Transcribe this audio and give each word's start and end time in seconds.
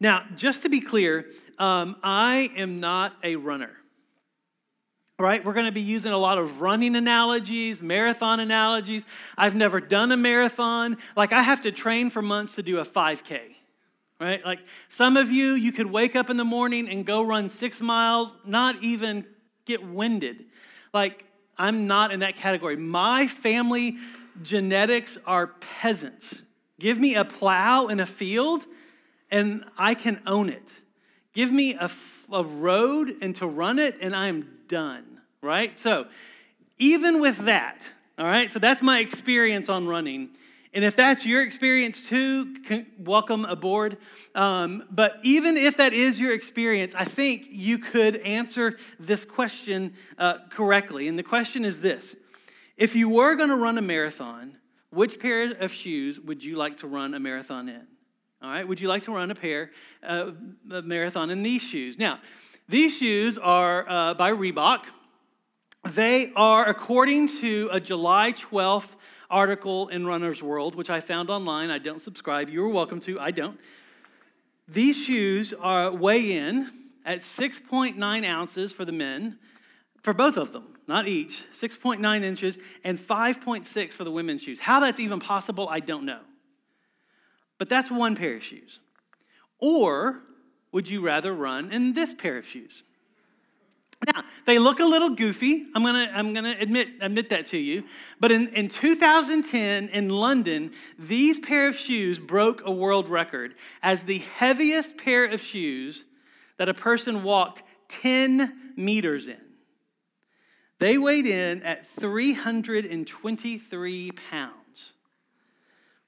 Now, 0.00 0.24
just 0.36 0.62
to 0.62 0.68
be 0.68 0.80
clear, 0.80 1.26
um, 1.58 1.96
I 2.02 2.50
am 2.56 2.80
not 2.80 3.14
a 3.22 3.36
runner. 3.36 3.70
Right? 5.18 5.44
We're 5.44 5.52
going 5.52 5.66
to 5.66 5.72
be 5.72 5.80
using 5.80 6.10
a 6.10 6.18
lot 6.18 6.38
of 6.38 6.60
running 6.60 6.96
analogies, 6.96 7.80
marathon 7.80 8.40
analogies. 8.40 9.06
I've 9.38 9.54
never 9.54 9.80
done 9.80 10.10
a 10.10 10.16
marathon. 10.16 10.96
Like, 11.16 11.32
I 11.32 11.42
have 11.42 11.60
to 11.60 11.72
train 11.72 12.10
for 12.10 12.20
months 12.20 12.56
to 12.56 12.62
do 12.62 12.78
a 12.78 12.84
5K. 12.84 13.40
Right? 14.20 14.44
Like, 14.44 14.60
some 14.88 15.16
of 15.16 15.30
you, 15.30 15.52
you 15.52 15.70
could 15.70 15.86
wake 15.86 16.16
up 16.16 16.30
in 16.30 16.36
the 16.36 16.44
morning 16.44 16.88
and 16.88 17.06
go 17.06 17.24
run 17.24 17.48
six 17.48 17.80
miles, 17.80 18.34
not 18.44 18.82
even 18.82 19.24
get 19.66 19.84
winded. 19.84 20.46
Like, 20.92 21.24
I'm 21.56 21.86
not 21.86 22.10
in 22.10 22.20
that 22.20 22.34
category. 22.34 22.76
My 22.76 23.26
family 23.26 23.96
genetics 24.42 25.16
are 25.26 25.46
peasants. 25.46 26.42
Give 26.80 26.98
me 26.98 27.14
a 27.14 27.24
plow 27.24 27.86
in 27.86 28.00
a 28.00 28.06
field 28.06 28.66
and 29.30 29.64
I 29.76 29.94
can 29.94 30.20
own 30.26 30.48
it. 30.48 30.80
Give 31.32 31.50
me 31.50 31.74
a, 31.74 31.90
a 32.32 32.44
road 32.44 33.10
and 33.20 33.34
to 33.36 33.46
run 33.46 33.78
it 33.78 33.96
and 34.00 34.14
I 34.14 34.28
am 34.28 34.48
done, 34.68 35.20
right? 35.42 35.76
So, 35.78 36.06
even 36.78 37.20
with 37.20 37.38
that, 37.38 37.78
all 38.18 38.26
right, 38.26 38.50
so 38.50 38.58
that's 38.58 38.82
my 38.82 39.00
experience 39.00 39.68
on 39.68 39.86
running. 39.86 40.30
And 40.72 40.84
if 40.84 40.96
that's 40.96 41.24
your 41.24 41.42
experience 41.42 42.08
too, 42.08 42.54
welcome 42.98 43.44
aboard. 43.44 43.96
Um, 44.34 44.82
but 44.90 45.18
even 45.22 45.56
if 45.56 45.76
that 45.76 45.92
is 45.92 46.18
your 46.18 46.34
experience, 46.34 46.94
I 46.96 47.04
think 47.04 47.46
you 47.48 47.78
could 47.78 48.16
answer 48.16 48.76
this 48.98 49.24
question 49.24 49.94
uh, 50.18 50.38
correctly. 50.50 51.06
And 51.06 51.16
the 51.16 51.22
question 51.22 51.64
is 51.64 51.80
this 51.80 52.16
If 52.76 52.96
you 52.96 53.08
were 53.08 53.36
going 53.36 53.50
to 53.50 53.56
run 53.56 53.78
a 53.78 53.82
marathon, 53.82 54.58
which 54.90 55.20
pair 55.20 55.52
of 55.52 55.72
shoes 55.72 56.20
would 56.20 56.42
you 56.42 56.56
like 56.56 56.78
to 56.78 56.88
run 56.88 57.14
a 57.14 57.20
marathon 57.20 57.68
in? 57.68 57.86
All 58.44 58.50
right, 58.50 58.68
would 58.68 58.78
you 58.78 58.88
like 58.88 59.04
to 59.04 59.12
run 59.12 59.30
a 59.30 59.34
pair, 59.34 59.70
uh, 60.02 60.32
a 60.70 60.82
marathon 60.82 61.30
in 61.30 61.42
these 61.42 61.62
shoes? 61.62 61.98
Now, 61.98 62.18
these 62.68 62.94
shoes 62.98 63.38
are 63.38 63.86
uh, 63.88 64.12
by 64.12 64.32
Reebok. 64.32 64.84
They 65.92 66.30
are, 66.36 66.68
according 66.68 67.28
to 67.40 67.70
a 67.72 67.80
July 67.80 68.32
12th 68.32 68.96
article 69.30 69.88
in 69.88 70.06
Runner's 70.06 70.42
World, 70.42 70.74
which 70.74 70.90
I 70.90 71.00
found 71.00 71.30
online. 71.30 71.70
I 71.70 71.78
don't 71.78 72.02
subscribe. 72.02 72.50
You're 72.50 72.68
welcome 72.68 73.00
to. 73.00 73.18
I 73.18 73.30
don't. 73.30 73.58
These 74.68 75.02
shoes 75.02 75.54
are 75.54 75.90
weigh 75.90 76.32
in 76.32 76.68
at 77.06 77.20
6.9 77.20 78.26
ounces 78.26 78.74
for 78.74 78.84
the 78.84 78.92
men, 78.92 79.38
for 80.02 80.12
both 80.12 80.36
of 80.36 80.52
them, 80.52 80.76
not 80.86 81.08
each, 81.08 81.46
6.9 81.58 82.22
inches, 82.22 82.58
and 82.84 82.98
5.6 82.98 83.92
for 83.92 84.04
the 84.04 84.10
women's 84.10 84.42
shoes. 84.42 84.60
How 84.60 84.80
that's 84.80 85.00
even 85.00 85.18
possible, 85.18 85.66
I 85.70 85.80
don't 85.80 86.04
know. 86.04 86.20
But 87.58 87.68
that's 87.68 87.90
one 87.90 88.16
pair 88.16 88.36
of 88.36 88.42
shoes. 88.42 88.80
Or 89.58 90.22
would 90.72 90.88
you 90.88 91.00
rather 91.00 91.32
run 91.32 91.70
in 91.70 91.92
this 91.92 92.12
pair 92.12 92.38
of 92.38 92.44
shoes? 92.44 92.82
Now, 94.12 94.24
they 94.44 94.58
look 94.58 94.80
a 94.80 94.84
little 94.84 95.14
goofy. 95.14 95.68
I'm 95.74 95.82
gonna, 95.82 96.10
I'm 96.12 96.34
gonna 96.34 96.56
admit, 96.58 96.88
admit 97.00 97.30
that 97.30 97.46
to 97.46 97.56
you. 97.56 97.84
But 98.20 98.32
in, 98.32 98.48
in 98.48 98.68
2010 98.68 99.88
in 99.88 100.10
London, 100.10 100.72
these 100.98 101.38
pair 101.38 101.66
of 101.68 101.76
shoes 101.76 102.20
broke 102.20 102.60
a 102.66 102.70
world 102.70 103.08
record 103.08 103.54
as 103.82 104.02
the 104.02 104.18
heaviest 104.18 104.98
pair 104.98 105.24
of 105.30 105.40
shoes 105.40 106.04
that 106.58 106.68
a 106.68 106.74
person 106.74 107.22
walked 107.22 107.62
10 107.88 108.74
meters 108.76 109.26
in. 109.28 109.40
They 110.80 110.98
weighed 110.98 111.26
in 111.26 111.62
at 111.62 111.86
323 111.86 114.10
pounds. 114.30 114.63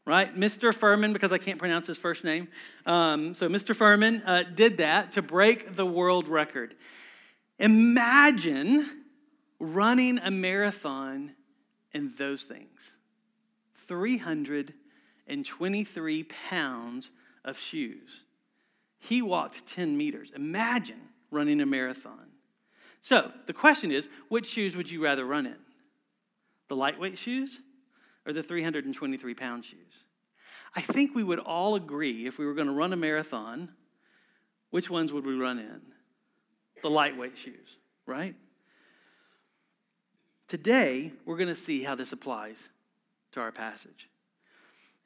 Right? 0.07 0.35
Mr. 0.37 0.73
Furman, 0.73 1.13
because 1.13 1.33
I 1.33 1.39
can't 1.39 1.59
pronounce 1.59 1.89
his 1.89 1.99
first 1.99 2.25
name. 2.25 2.47
Um, 2.87 3.35
so, 3.35 3.49
Mr. 3.49 3.75
Furman 3.75 4.23
uh, 4.25 4.45
did 4.55 4.79
that 4.79 5.11
to 5.13 5.23
break 5.23 5.75
the 5.75 5.85
world 5.85 6.29
record. 6.29 6.77
Imagine 7.59 8.85
running 9.59 10.19
a 10.19 10.31
marathon 10.31 11.35
in 11.93 12.13
those 12.19 12.45
things 12.45 12.93
323 13.87 16.23
pounds 16.25 17.11
of 17.45 17.59
shoes. 17.59 18.23
He 18.99 19.23
walked 19.23 19.67
10 19.67 19.97
meters. 19.97 20.33
Imagine 20.35 21.01
running 21.31 21.61
a 21.61 21.67
marathon. 21.67 22.27
So 23.03 23.31
the 23.47 23.53
question 23.53 23.93
is 23.93 24.09
which 24.29 24.47
shoes 24.47 24.77
would 24.77 24.91
you 24.91 25.03
rather 25.03 25.25
run 25.25 25.47
in? 25.47 25.57
The 26.69 26.77
lightweight 26.77 27.17
shoes 27.17 27.63
or 28.27 28.33
the 28.33 28.43
323 28.43 29.35
pound 29.35 29.65
shoes? 29.65 30.05
I 30.75 30.81
think 30.81 31.15
we 31.15 31.23
would 31.23 31.39
all 31.39 31.75
agree 31.75 32.27
if 32.27 32.39
we 32.39 32.45
were 32.45 32.55
going 32.55 32.69
to 32.69 32.75
run 32.75 32.93
a 32.93 32.97
marathon, 32.97 33.71
which 34.71 34.91
ones 34.91 35.13
would 35.13 35.25
we 35.25 35.39
run 35.39 35.59
in? 35.59 35.81
the 36.83 36.91
lightweight 36.91 37.37
shoes, 37.37 37.79
right? 38.07 38.35
Today, 40.49 41.13
we're 41.25 41.37
going 41.37 41.49
to 41.49 41.55
see 41.55 41.83
how 41.83 41.95
this 41.95 42.13
applies 42.13 42.69
to 43.33 43.41
our 43.41 43.53
passage. 43.53 44.09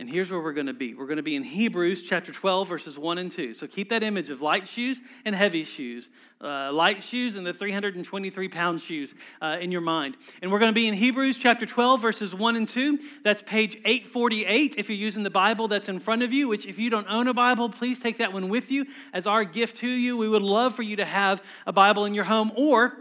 And 0.00 0.09
here's 0.09 0.31
where 0.31 0.41
we're 0.41 0.55
going 0.55 0.66
to 0.66 0.72
be. 0.72 0.94
We're 0.94 1.05
going 1.05 1.19
to 1.19 1.22
be 1.22 1.37
in 1.37 1.43
Hebrews 1.43 2.05
chapter 2.05 2.33
12, 2.33 2.66
verses 2.66 2.99
1 2.99 3.19
and 3.19 3.31
2. 3.31 3.53
So 3.53 3.66
keep 3.66 3.91
that 3.91 4.03
image 4.03 4.31
of 4.31 4.41
light 4.41 4.66
shoes 4.66 4.99
and 5.27 5.34
heavy 5.34 5.62
shoes, 5.62 6.09
uh, 6.41 6.72
light 6.72 7.03
shoes 7.03 7.37
and 7.37 7.47
the 7.47 7.53
323 7.53 8.49
pound 8.49 8.81
shoes 8.81 9.15
uh, 9.43 9.59
in 9.60 9.71
your 9.71 9.83
mind. 9.83 10.16
And 10.41 10.50
we're 10.50 10.59
going 10.59 10.71
to 10.71 10.75
be 10.75 10.89
in 10.89 10.94
Hebrews 10.94 11.37
chapter 11.37 11.66
12, 11.66 12.00
verses 12.00 12.34
1 12.34 12.56
and 12.56 12.66
2. 12.66 12.99
That's 13.25 13.43
page 13.43 13.77
848 13.84 14.77
if 14.78 14.89
you're 14.89 14.97
using 14.97 15.22
the 15.22 15.28
Bible 15.28 15.69
that's 15.69 15.91
in 15.91 15.99
front 15.99 16.22
of 16.22 16.33
you, 16.33 16.49
which 16.49 16.65
if 16.65 16.78
you 16.78 16.89
don't 16.89 17.06
own 17.06 17.28
a 17.28 17.34
Bible, 17.34 17.69
please 17.69 18.00
take 18.00 18.16
that 18.16 18.33
one 18.33 18.49
with 18.49 18.71
you 18.71 18.87
as 19.12 19.27
our 19.27 19.44
gift 19.44 19.77
to 19.78 19.87
you. 19.87 20.16
We 20.16 20.31
would 20.31 20.41
love 20.41 20.75
for 20.75 20.83
you 20.83 20.97
to 20.97 21.05
have 21.05 21.44
a 21.66 21.75
Bible 21.75 22.06
in 22.06 22.15
your 22.15 22.25
home 22.25 22.53
or 22.56 22.97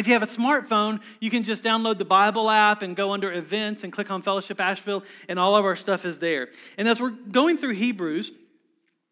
if 0.00 0.06
you 0.06 0.14
have 0.14 0.22
a 0.22 0.26
smartphone, 0.26 1.02
you 1.20 1.28
can 1.28 1.42
just 1.42 1.62
download 1.62 1.98
the 1.98 2.06
Bible 2.06 2.48
app 2.48 2.80
and 2.80 2.96
go 2.96 3.12
under 3.12 3.30
events 3.30 3.84
and 3.84 3.92
click 3.92 4.10
on 4.10 4.22
Fellowship 4.22 4.58
Asheville, 4.58 5.04
and 5.28 5.38
all 5.38 5.54
of 5.54 5.64
our 5.66 5.76
stuff 5.76 6.06
is 6.06 6.18
there. 6.18 6.48
And 6.78 6.88
as 6.88 7.02
we're 7.02 7.10
going 7.10 7.58
through 7.58 7.74
Hebrews, 7.74 8.32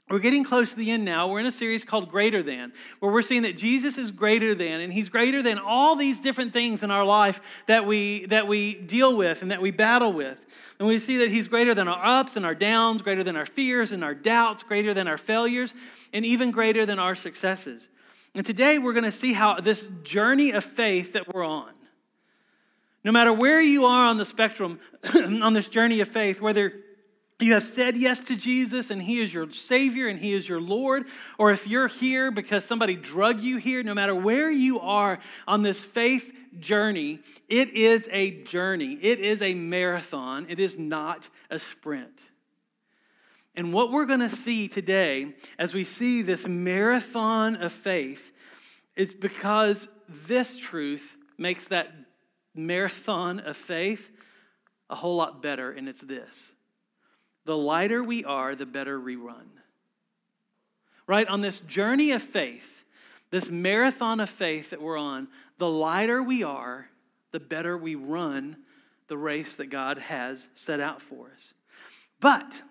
we're 0.09 0.19
getting 0.19 0.45
close 0.45 0.71
to 0.71 0.77
the 0.77 0.91
end 0.91 1.05
now. 1.05 1.29
We're 1.29 1.41
in 1.41 1.47
a 1.47 1.51
series 1.51 1.85
called 1.85 2.09
Greater 2.09 2.43
Than, 2.43 2.73
where 3.01 3.13
we're 3.13 3.21
seeing 3.21 3.43
that 3.43 3.59
Jesus 3.59 3.99
is 3.99 4.11
greater 4.11 4.55
than, 4.55 4.81
and 4.81 4.91
He's 4.91 5.11
greater 5.11 5.43
than 5.43 5.59
all 5.59 5.95
these 5.95 6.19
different 6.21 6.55
things 6.55 6.83
in 6.83 6.91
our 6.91 7.05
life 7.05 7.43
that 7.67 7.85
we, 7.85 8.25
that 8.27 8.47
we 8.47 8.79
deal 8.79 9.15
with 9.15 9.43
and 9.43 9.51
that 9.51 9.61
we 9.61 9.71
battle 9.71 10.15
with. 10.15 10.47
And 10.79 10.89
we 10.89 10.99
see 10.99 11.19
that 11.19 11.31
He's 11.31 11.49
greater 11.49 11.75
than 11.75 11.87
our 11.87 12.01
ups 12.03 12.37
and 12.37 12.47
our 12.47 12.55
downs, 12.55 13.03
greater 13.03 13.23
than 13.23 13.37
our 13.37 13.45
fears 13.45 13.93
and 13.93 14.03
our 14.03 14.15
doubts, 14.15 14.63
greater 14.63 14.95
than 14.95 15.07
our 15.07 15.19
failures, 15.19 15.75
and 16.15 16.25
even 16.25 16.51
greater 16.51 16.87
than 16.87 16.99
our 16.99 17.15
successes. 17.15 17.91
And 18.35 18.45
today 18.45 18.79
we're 18.79 18.93
going 18.93 19.05
to 19.05 19.13
see 19.13 19.33
how 19.33 19.55
this 19.61 19.89
journey 20.03 20.53
of 20.53 20.65
faith 20.65 21.15
that 21.15 21.33
we're 21.33 21.45
on, 21.45 21.73
no 23.05 23.13
matter 23.13 23.33
where 23.33 23.63
you 23.63 23.85
are 23.85 24.09
on 24.09 24.19
the 24.19 24.25
spectrum, 24.25 24.79
on 25.43 25.53
this 25.55 25.69
journey 25.69 26.01
of 26.01 26.09
faith, 26.09 26.41
whether 26.41 26.73
you 27.41 27.55
have 27.55 27.63
said 27.63 27.97
yes 27.97 28.23
to 28.23 28.37
Jesus 28.37 28.91
and 28.91 29.01
He 29.01 29.21
is 29.21 29.33
your 29.33 29.51
Savior 29.51 30.09
and 30.09 30.19
He 30.19 30.33
is 30.33 30.49
your 30.49 30.61
Lord, 30.61 31.05
or 31.39 31.53
if 31.53 31.67
you're 31.67 31.89
here 31.89 32.31
because 32.31 32.65
somebody 32.65 32.97
drug 32.97 33.41
you 33.41 33.59
here, 33.59 33.83
no 33.83 33.95
matter 33.95 34.15
where 34.15 34.51
you 34.51 34.81
are 34.81 35.19
on 35.47 35.63
this 35.63 35.83
faith 35.83 36.33
journey, 36.59 37.21
it 37.49 37.71
is 37.71 38.09
a 38.11 38.43
journey. 38.43 38.95
It 38.95 39.21
is 39.21 39.41
a 39.43 39.55
marathon. 39.55 40.47
It 40.49 40.59
is 40.59 40.77
not 40.77 41.29
a 41.51 41.59
sprint. 41.59 42.21
And 43.59 43.73
what 43.73 43.91
we're 43.91 44.07
going 44.07 44.21
to 44.21 44.31
see 44.31 44.69
today 44.69 45.35
as 45.59 45.75
we 45.75 45.83
see 45.83 46.23
this 46.23 46.47
marathon 46.47 47.57
of 47.57 47.73
faith 47.73 48.31
is 48.95 49.17
because 49.17 49.89
this 50.09 50.57
truth 50.57 51.17
makes 51.37 51.67
that 51.67 51.93
marathon 52.55 53.41
of 53.41 53.57
faith 53.57 54.11
a 54.89 54.95
whole 54.95 55.17
lot 55.17 55.43
better, 55.43 55.73
and 55.73 55.89
it's 55.89 56.03
this 56.03 56.53
the 57.47 57.57
lighter 57.57 58.01
we 58.05 58.25
are, 58.25 58.55
the 58.55 58.65
better 58.65 59.01
we 59.01 59.17
run. 59.17 59.51
Right? 61.09 61.27
On 61.27 61.41
this 61.41 61.61
journey 61.63 62.13
of 62.13 62.23
faith, 62.23 62.85
this 63.31 63.51
marathon 63.51 64.21
of 64.21 64.31
faith 64.31 64.71
that 64.71 64.81
we're 64.81 64.99
on, 64.99 65.27
the 65.57 65.69
lighter 65.69 66.23
we 66.23 66.45
are, 66.45 66.91
the 67.33 67.41
better 67.41 67.77
we 67.77 67.97
run 67.97 68.59
the 69.09 69.19
race 69.19 69.57
that 69.57 69.67
God 69.67 69.99
has 69.99 70.47
set 70.55 70.79
out 70.79 71.03
for 71.03 71.27
us. 71.27 71.55
But 72.21 72.63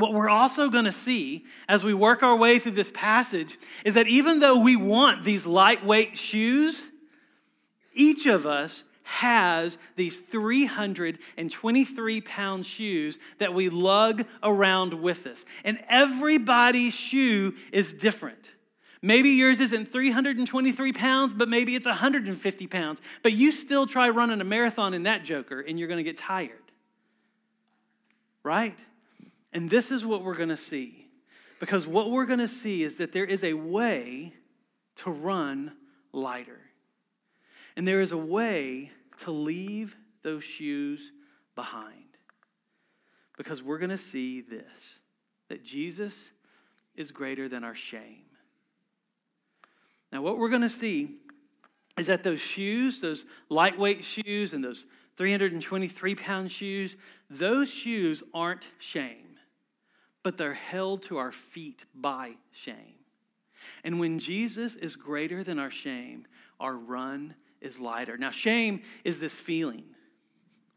what 0.00 0.12
we're 0.12 0.28
also 0.28 0.68
going 0.68 0.84
to 0.84 0.92
see 0.92 1.44
as 1.68 1.84
we 1.84 1.94
work 1.94 2.22
our 2.22 2.36
way 2.36 2.58
through 2.58 2.72
this 2.72 2.90
passage 2.92 3.58
is 3.84 3.94
that 3.94 4.06
even 4.06 4.40
though 4.40 4.62
we 4.62 4.76
want 4.76 5.24
these 5.24 5.46
lightweight 5.46 6.16
shoes, 6.16 6.84
each 7.94 8.26
of 8.26 8.46
us 8.46 8.84
has 9.04 9.78
these 9.96 10.20
323 10.20 12.20
pound 12.20 12.66
shoes 12.66 13.18
that 13.38 13.54
we 13.54 13.70
lug 13.70 14.26
around 14.42 14.94
with 14.94 15.26
us. 15.26 15.46
And 15.64 15.78
everybody's 15.88 16.92
shoe 16.92 17.54
is 17.72 17.94
different. 17.94 18.50
Maybe 19.00 19.30
yours 19.30 19.60
isn't 19.60 19.86
323 19.86 20.92
pounds, 20.92 21.32
but 21.32 21.48
maybe 21.48 21.74
it's 21.74 21.86
150 21.86 22.66
pounds. 22.66 23.00
But 23.22 23.32
you 23.32 23.52
still 23.52 23.86
try 23.86 24.10
running 24.10 24.40
a 24.40 24.44
marathon 24.44 24.92
in 24.92 25.04
that 25.04 25.24
joker 25.24 25.60
and 25.60 25.78
you're 25.78 25.88
going 25.88 26.04
to 26.04 26.04
get 26.04 26.18
tired. 26.18 26.50
Right? 28.42 28.76
And 29.52 29.70
this 29.70 29.90
is 29.90 30.04
what 30.04 30.22
we're 30.22 30.36
going 30.36 30.50
to 30.50 30.56
see 30.56 31.06
Because 31.60 31.86
what 31.86 32.10
we're 32.10 32.26
going 32.26 32.38
to 32.38 32.48
see 32.48 32.82
is 32.82 32.96
that 32.96 33.12
there 33.12 33.24
is 33.24 33.42
a 33.42 33.54
way 33.54 34.32
to 34.96 35.10
run 35.10 35.76
lighter. 36.12 36.60
And 37.76 37.86
there 37.86 38.00
is 38.00 38.12
a 38.12 38.18
way 38.18 38.92
to 39.18 39.30
leave 39.30 39.96
those 40.22 40.44
shoes 40.44 41.12
behind. 41.54 42.04
Because 43.36 43.62
we're 43.62 43.78
going 43.78 43.90
to 43.90 43.96
see 43.96 44.40
this 44.40 45.00
that 45.48 45.64
Jesus 45.64 46.30
is 46.94 47.10
greater 47.10 47.48
than 47.48 47.64
our 47.64 47.74
shame. 47.74 48.24
Now, 50.12 50.20
what 50.20 50.36
we're 50.38 50.50
going 50.50 50.62
to 50.62 50.68
see 50.68 51.16
is 51.98 52.06
that 52.06 52.22
those 52.22 52.40
shoes, 52.40 53.00
those 53.00 53.24
lightweight 53.48 54.04
shoes, 54.04 54.52
and 54.52 54.62
those 54.62 54.86
323 55.16 56.14
pound 56.14 56.50
shoes, 56.50 56.96
those 57.28 57.70
shoes 57.70 58.22
aren't 58.32 58.66
shame, 58.78 59.27
but 60.22 60.36
they're 60.36 60.54
held 60.54 61.02
to 61.04 61.18
our 61.18 61.32
feet 61.32 61.84
by 61.94 62.34
shame. 62.52 62.94
And 63.84 64.00
when 64.00 64.18
Jesus 64.18 64.76
is 64.76 64.96
greater 64.96 65.42
than 65.42 65.58
our 65.58 65.70
shame, 65.70 66.26
our 66.60 66.74
run 66.74 67.34
is 67.60 67.78
lighter. 67.78 68.16
Now, 68.16 68.30
shame 68.30 68.82
is 69.04 69.20
this 69.20 69.38
feeling, 69.38 69.84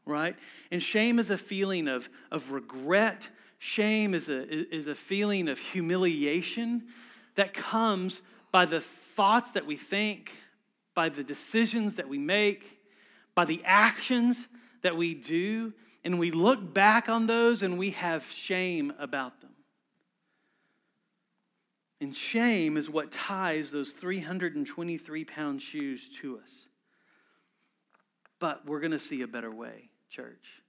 right? 0.05 0.35
And 0.71 0.81
shame 0.81 1.19
is 1.19 1.29
a 1.29 1.37
feeling 1.37 1.87
of, 1.87 2.09
of 2.31 2.51
regret. 2.51 3.29
Shame 3.59 4.13
is 4.13 4.29
a, 4.29 4.47
is 4.73 4.87
a 4.87 4.95
feeling 4.95 5.47
of 5.47 5.59
humiliation 5.59 6.87
that 7.35 7.53
comes 7.53 8.21
by 8.51 8.65
the 8.65 8.79
thoughts 8.79 9.51
that 9.51 9.65
we 9.65 9.75
think, 9.75 10.31
by 10.93 11.09
the 11.09 11.23
decisions 11.23 11.95
that 11.95 12.09
we 12.09 12.17
make, 12.17 12.79
by 13.35 13.45
the 13.45 13.61
actions 13.63 14.47
that 14.81 14.95
we 14.95 15.13
do. 15.13 15.73
And 16.03 16.19
we 16.19 16.31
look 16.31 16.73
back 16.73 17.09
on 17.09 17.27
those 17.27 17.61
and 17.61 17.77
we 17.77 17.91
have 17.91 18.25
shame 18.25 18.93
about 18.97 19.39
them. 19.41 19.51
And 21.99 22.15
shame 22.15 22.77
is 22.77 22.89
what 22.89 23.11
ties 23.11 23.71
those 23.71 23.91
323 23.91 25.23
pound 25.25 25.61
shoes 25.61 26.09
to 26.21 26.39
us. 26.39 26.65
But 28.39 28.65
we're 28.65 28.79
going 28.79 28.91
to 28.91 28.99
see 28.99 29.21
a 29.21 29.27
better 29.27 29.53
way, 29.53 29.89
church. 30.09 30.63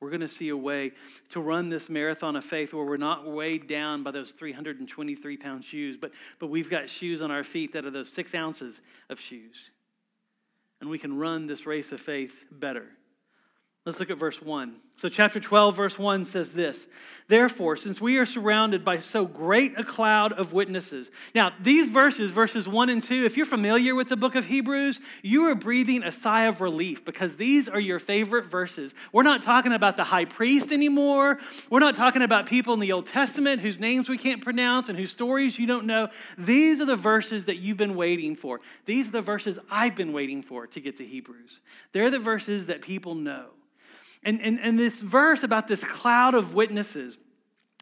We're 0.00 0.08
going 0.08 0.20
to 0.20 0.28
see 0.28 0.48
a 0.48 0.56
way 0.56 0.92
to 1.30 1.40
run 1.40 1.68
this 1.68 1.90
marathon 1.90 2.34
of 2.36 2.44
faith 2.44 2.72
where 2.72 2.84
we're 2.84 2.96
not 2.96 3.26
weighed 3.26 3.66
down 3.66 4.02
by 4.02 4.10
those 4.10 4.32
323 4.32 5.36
pound 5.36 5.64
shoes, 5.64 5.98
but, 5.98 6.12
but 6.38 6.48
we've 6.48 6.70
got 6.70 6.88
shoes 6.88 7.20
on 7.20 7.30
our 7.30 7.44
feet 7.44 7.74
that 7.74 7.84
are 7.84 7.90
those 7.90 8.10
six 8.10 8.34
ounces 8.34 8.80
of 9.10 9.20
shoes. 9.20 9.70
And 10.80 10.88
we 10.88 10.98
can 10.98 11.16
run 11.16 11.46
this 11.46 11.66
race 11.66 11.92
of 11.92 12.00
faith 12.00 12.46
better. 12.50 12.86
Let's 13.86 14.00
look 14.00 14.08
at 14.08 14.16
verse 14.16 14.40
1. 14.40 14.76
So, 14.96 15.10
chapter 15.10 15.40
12, 15.40 15.76
verse 15.76 15.98
1 15.98 16.24
says 16.24 16.54
this 16.54 16.88
Therefore, 17.28 17.76
since 17.76 18.00
we 18.00 18.16
are 18.16 18.24
surrounded 18.24 18.82
by 18.82 18.96
so 18.96 19.26
great 19.26 19.78
a 19.78 19.84
cloud 19.84 20.32
of 20.32 20.54
witnesses. 20.54 21.10
Now, 21.34 21.52
these 21.60 21.88
verses, 21.88 22.30
verses 22.30 22.66
1 22.66 22.88
and 22.88 23.02
2, 23.02 23.14
if 23.14 23.36
you're 23.36 23.44
familiar 23.44 23.94
with 23.94 24.08
the 24.08 24.16
book 24.16 24.36
of 24.36 24.46
Hebrews, 24.46 25.02
you 25.22 25.42
are 25.44 25.54
breathing 25.54 26.02
a 26.02 26.10
sigh 26.10 26.44
of 26.46 26.62
relief 26.62 27.04
because 27.04 27.36
these 27.36 27.68
are 27.68 27.80
your 27.80 27.98
favorite 27.98 28.46
verses. 28.46 28.94
We're 29.12 29.22
not 29.22 29.42
talking 29.42 29.72
about 29.72 29.98
the 29.98 30.04
high 30.04 30.24
priest 30.24 30.72
anymore. 30.72 31.38
We're 31.68 31.80
not 31.80 31.94
talking 31.94 32.22
about 32.22 32.46
people 32.46 32.72
in 32.72 32.80
the 32.80 32.92
Old 32.92 33.04
Testament 33.04 33.60
whose 33.60 33.78
names 33.78 34.08
we 34.08 34.16
can't 34.16 34.42
pronounce 34.42 34.88
and 34.88 34.96
whose 34.96 35.10
stories 35.10 35.58
you 35.58 35.66
don't 35.66 35.86
know. 35.86 36.08
These 36.38 36.80
are 36.80 36.86
the 36.86 36.96
verses 36.96 37.44
that 37.46 37.56
you've 37.56 37.76
been 37.76 37.96
waiting 37.96 38.34
for. 38.34 38.60
These 38.86 39.08
are 39.08 39.12
the 39.12 39.20
verses 39.20 39.58
I've 39.70 39.94
been 39.94 40.14
waiting 40.14 40.40
for 40.40 40.66
to 40.68 40.80
get 40.80 40.96
to 40.96 41.04
Hebrews. 41.04 41.60
They're 41.92 42.10
the 42.10 42.18
verses 42.18 42.66
that 42.66 42.80
people 42.80 43.14
know. 43.14 43.50
And, 44.24 44.40
and, 44.40 44.58
and 44.60 44.78
this 44.78 45.00
verse 45.00 45.42
about 45.42 45.68
this 45.68 45.84
cloud 45.84 46.34
of 46.34 46.54
witnesses, 46.54 47.18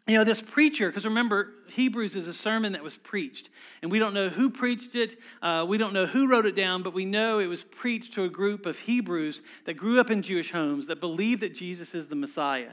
you 0.07 0.17
know, 0.17 0.25
this 0.25 0.41
preacher, 0.41 0.89
because 0.89 1.05
remember, 1.05 1.53
Hebrews 1.69 2.15
is 2.15 2.27
a 2.27 2.33
sermon 2.33 2.73
that 2.73 2.83
was 2.83 2.97
preached. 2.97 3.49
And 3.81 3.89
we 3.89 3.99
don't 3.99 4.13
know 4.13 4.27
who 4.27 4.49
preached 4.49 4.95
it, 4.95 5.15
uh, 5.41 5.65
we 5.67 5.77
don't 5.77 5.93
know 5.93 6.05
who 6.05 6.29
wrote 6.29 6.45
it 6.45 6.55
down, 6.55 6.83
but 6.83 6.93
we 6.93 7.05
know 7.05 7.39
it 7.39 7.47
was 7.47 7.63
preached 7.63 8.13
to 8.15 8.25
a 8.25 8.29
group 8.29 8.65
of 8.65 8.79
Hebrews 8.79 9.41
that 9.65 9.75
grew 9.75 9.99
up 9.99 10.11
in 10.11 10.21
Jewish 10.21 10.51
homes 10.51 10.87
that 10.87 10.99
believed 10.99 11.41
that 11.41 11.53
Jesus 11.53 11.95
is 11.95 12.07
the 12.07 12.17
Messiah. 12.17 12.71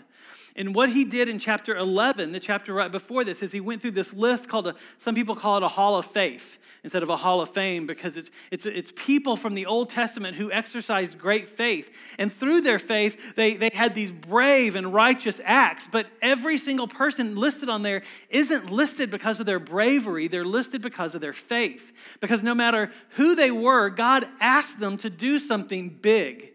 And 0.56 0.74
what 0.74 0.90
he 0.90 1.04
did 1.04 1.28
in 1.28 1.38
chapter 1.38 1.76
11, 1.76 2.32
the 2.32 2.40
chapter 2.40 2.74
right 2.74 2.90
before 2.90 3.24
this, 3.24 3.42
is 3.42 3.52
he 3.52 3.60
went 3.60 3.82
through 3.82 3.92
this 3.92 4.12
list 4.12 4.48
called, 4.48 4.66
a, 4.66 4.74
some 4.98 5.14
people 5.14 5.34
call 5.34 5.56
it 5.56 5.62
a 5.62 5.68
hall 5.68 5.96
of 5.96 6.06
faith 6.06 6.58
instead 6.82 7.02
of 7.02 7.08
a 7.08 7.16
hall 7.16 7.40
of 7.40 7.48
fame 7.48 7.86
because 7.86 8.16
it's, 8.16 8.30
it's, 8.50 8.66
it's 8.66 8.92
people 8.96 9.36
from 9.36 9.54
the 9.54 9.66
Old 9.66 9.90
Testament 9.90 10.36
who 10.36 10.50
exercised 10.50 11.18
great 11.18 11.46
faith. 11.46 11.90
And 12.18 12.32
through 12.32 12.62
their 12.62 12.78
faith, 12.78 13.34
they, 13.36 13.56
they 13.56 13.70
had 13.72 13.94
these 13.94 14.12
brave 14.12 14.76
and 14.76 14.92
righteous 14.92 15.40
acts. 15.44 15.88
But 15.90 16.06
every 16.22 16.58
single 16.58 16.88
person 16.88 17.36
listed 17.36 17.68
on 17.68 17.82
there 17.82 18.02
isn't 18.30 18.70
listed 18.70 19.10
because 19.10 19.40
of 19.40 19.46
their 19.46 19.60
bravery, 19.60 20.28
they're 20.28 20.44
listed 20.44 20.82
because 20.82 21.14
of 21.14 21.20
their 21.20 21.32
faith. 21.32 21.92
Because 22.20 22.42
no 22.42 22.54
matter 22.54 22.90
who 23.10 23.34
they 23.34 23.50
were, 23.50 23.90
God 23.90 24.24
asked 24.40 24.80
them 24.80 24.96
to 24.98 25.10
do 25.10 25.38
something 25.38 25.90
big. 25.90 26.52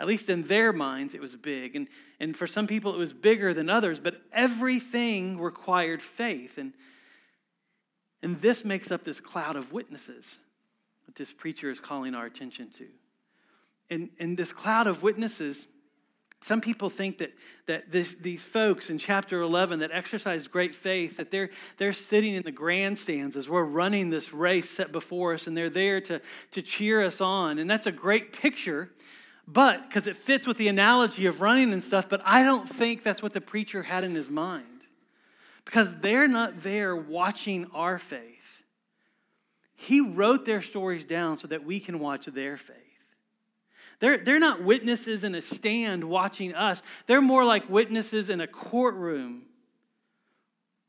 At 0.00 0.06
least 0.06 0.28
in 0.28 0.44
their 0.44 0.72
minds, 0.72 1.14
it 1.14 1.20
was 1.20 1.36
big. 1.36 1.76
And, 1.76 1.88
and 2.18 2.36
for 2.36 2.46
some 2.46 2.66
people, 2.66 2.94
it 2.94 2.98
was 2.98 3.12
bigger 3.12 3.54
than 3.54 3.70
others, 3.70 4.00
but 4.00 4.20
everything 4.32 5.40
required 5.40 6.02
faith. 6.02 6.58
And 6.58 6.72
and 8.24 8.38
this 8.38 8.64
makes 8.64 8.90
up 8.90 9.04
this 9.04 9.20
cloud 9.20 9.54
of 9.54 9.70
witnesses 9.70 10.38
that 11.04 11.14
this 11.14 11.30
preacher 11.30 11.68
is 11.68 11.78
calling 11.78 12.14
our 12.14 12.24
attention 12.24 12.70
to. 12.78 12.86
And, 13.90 14.08
and 14.18 14.38
this 14.38 14.50
cloud 14.50 14.86
of 14.86 15.02
witnesses, 15.02 15.68
some 16.40 16.62
people 16.62 16.88
think 16.88 17.18
that, 17.18 17.34
that 17.66 17.90
this, 17.90 18.16
these 18.16 18.42
folks 18.42 18.88
in 18.88 18.96
chapter 18.96 19.42
11 19.42 19.80
that 19.80 19.90
exercise 19.92 20.48
great 20.48 20.74
faith, 20.74 21.18
that 21.18 21.30
they're, 21.30 21.50
they're 21.76 21.92
sitting 21.92 22.32
in 22.32 22.44
the 22.44 22.50
grandstands 22.50 23.36
as 23.36 23.50
we're 23.50 23.62
running 23.62 24.08
this 24.08 24.32
race 24.32 24.70
set 24.70 24.90
before 24.90 25.34
us, 25.34 25.46
and 25.46 25.54
they're 25.54 25.68
there 25.68 26.00
to, 26.00 26.22
to 26.52 26.62
cheer 26.62 27.02
us 27.02 27.20
on. 27.20 27.58
And 27.58 27.68
that's 27.68 27.86
a 27.86 27.92
great 27.92 28.32
picture, 28.32 28.90
but 29.46 29.82
because 29.82 30.06
it 30.06 30.16
fits 30.16 30.46
with 30.46 30.56
the 30.56 30.68
analogy 30.68 31.26
of 31.26 31.40
running 31.40 31.72
and 31.72 31.82
stuff, 31.82 32.08
but 32.08 32.22
I 32.24 32.42
don't 32.42 32.68
think 32.68 33.02
that's 33.02 33.22
what 33.22 33.32
the 33.32 33.40
preacher 33.40 33.82
had 33.82 34.04
in 34.04 34.14
his 34.14 34.30
mind 34.30 34.66
because 35.64 35.96
they're 35.96 36.28
not 36.28 36.56
there 36.58 36.94
watching 36.94 37.66
our 37.74 37.98
faith. 37.98 38.62
He 39.76 40.00
wrote 40.00 40.44
their 40.44 40.62
stories 40.62 41.04
down 41.04 41.36
so 41.36 41.48
that 41.48 41.64
we 41.64 41.80
can 41.80 41.98
watch 41.98 42.26
their 42.26 42.56
faith. 42.56 42.78
They're, 44.00 44.18
they're 44.18 44.40
not 44.40 44.62
witnesses 44.62 45.24
in 45.24 45.34
a 45.34 45.40
stand 45.40 46.04
watching 46.04 46.54
us, 46.54 46.82
they're 47.06 47.22
more 47.22 47.44
like 47.44 47.68
witnesses 47.68 48.30
in 48.30 48.40
a 48.40 48.46
courtroom, 48.46 49.42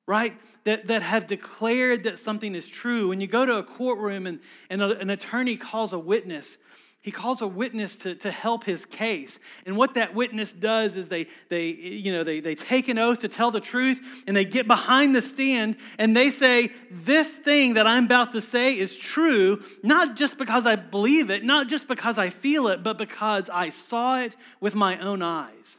right? 0.08 0.36
That, 0.64 0.88
that 0.88 1.02
have 1.02 1.28
declared 1.28 2.04
that 2.04 2.18
something 2.20 2.56
is 2.56 2.68
true. 2.68 3.10
When 3.10 3.22
you 3.22 3.28
go 3.28 3.46
to 3.46 3.58
a 3.58 3.64
courtroom 3.64 4.28
and, 4.28 4.40
and 4.70 4.82
a, 4.82 5.00
an 5.00 5.10
attorney 5.10 5.56
calls 5.58 5.94
a 5.94 6.00
witness, 6.00 6.58
he 7.06 7.12
calls 7.12 7.40
a 7.40 7.48
witness 7.48 7.98
to, 7.98 8.16
to 8.16 8.32
help 8.32 8.64
his 8.64 8.84
case. 8.88 9.38
And 9.68 9.78
what 9.78 9.94
that 9.94 10.16
witness 10.16 10.52
does 10.52 10.98
is 10.98 11.08
they, 11.08 11.28
they, 11.50 11.68
you 11.68 12.12
know, 12.12 12.24
they, 12.24 12.40
they 12.40 12.56
take 12.56 12.88
an 12.88 12.98
oath 12.98 13.22
to 13.22 13.28
tell 13.28 13.52
the 13.52 13.62
truth 13.62 14.24
and 14.26 14.36
they 14.36 14.44
get 14.44 14.66
behind 14.66 15.14
the 15.14 15.22
stand 15.22 15.78
and 16.00 16.18
they 16.18 16.32
say, 16.32 16.72
This 16.90 17.38
thing 17.38 17.76
that 17.76 17.86
I'm 17.86 18.06
about 18.06 18.32
to 18.32 18.42
say 18.42 18.76
is 18.76 18.98
true, 18.98 19.62
not 19.84 20.16
just 20.16 20.40
because 20.40 20.66
I 20.66 20.78
believe 20.78 21.30
it, 21.30 21.44
not 21.44 21.68
just 21.68 21.88
because 21.88 22.18
I 22.18 22.30
feel 22.30 22.70
it, 22.70 22.82
but 22.82 22.98
because 22.98 23.52
I 23.52 23.70
saw 23.70 24.22
it 24.22 24.36
with 24.60 24.74
my 24.74 24.98
own 24.98 25.22
eyes. 25.22 25.78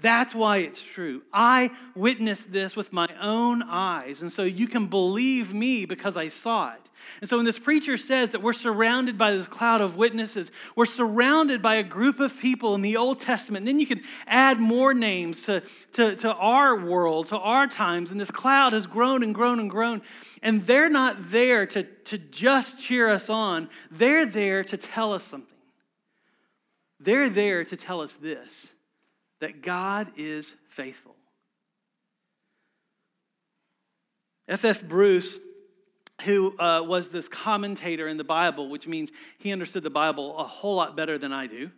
That's 0.00 0.32
why 0.32 0.58
it's 0.58 0.80
true. 0.80 1.22
I 1.32 1.70
witnessed 1.96 2.52
this 2.52 2.76
with 2.76 2.92
my 2.92 3.08
own 3.20 3.64
eyes. 3.64 4.22
And 4.22 4.30
so 4.30 4.44
you 4.44 4.68
can 4.68 4.86
believe 4.86 5.52
me 5.52 5.86
because 5.86 6.16
I 6.16 6.28
saw 6.28 6.72
it. 6.72 6.80
And 7.20 7.28
so 7.28 7.36
when 7.36 7.44
this 7.44 7.58
preacher 7.58 7.96
says 7.96 8.30
that 8.30 8.42
we're 8.42 8.52
surrounded 8.52 9.18
by 9.18 9.32
this 9.32 9.48
cloud 9.48 9.80
of 9.80 9.96
witnesses, 9.96 10.52
we're 10.76 10.86
surrounded 10.86 11.62
by 11.62 11.74
a 11.74 11.82
group 11.82 12.20
of 12.20 12.38
people 12.38 12.76
in 12.76 12.82
the 12.82 12.96
Old 12.96 13.18
Testament. 13.18 13.62
And 13.62 13.68
then 13.68 13.80
you 13.80 13.88
can 13.88 14.02
add 14.28 14.60
more 14.60 14.94
names 14.94 15.42
to, 15.44 15.64
to, 15.94 16.14
to 16.14 16.32
our 16.34 16.78
world, 16.78 17.28
to 17.28 17.38
our 17.38 17.66
times. 17.66 18.12
And 18.12 18.20
this 18.20 18.30
cloud 18.30 18.74
has 18.74 18.86
grown 18.86 19.24
and 19.24 19.34
grown 19.34 19.58
and 19.58 19.68
grown. 19.68 20.02
And 20.44 20.60
they're 20.60 20.90
not 20.90 21.16
there 21.18 21.66
to, 21.66 21.82
to 21.82 22.18
just 22.18 22.78
cheer 22.78 23.10
us 23.10 23.28
on, 23.28 23.68
they're 23.90 24.26
there 24.26 24.62
to 24.62 24.76
tell 24.76 25.12
us 25.12 25.24
something. 25.24 25.48
They're 27.00 27.30
there 27.30 27.64
to 27.64 27.76
tell 27.76 28.00
us 28.00 28.14
this 28.14 28.68
that 29.40 29.62
God 29.62 30.08
is 30.16 30.54
faithful. 30.68 31.14
F.F. 34.48 34.82
Bruce, 34.82 35.38
who 36.24 36.56
uh, 36.58 36.82
was 36.82 37.10
this 37.10 37.28
commentator 37.28 38.08
in 38.08 38.16
the 38.16 38.24
Bible, 38.24 38.68
which 38.68 38.88
means 38.88 39.12
he 39.38 39.52
understood 39.52 39.82
the 39.82 39.90
Bible 39.90 40.36
a 40.38 40.44
whole 40.44 40.76
lot 40.76 40.96
better 40.96 41.18
than 41.18 41.32
I 41.32 41.46
do, 41.46 41.70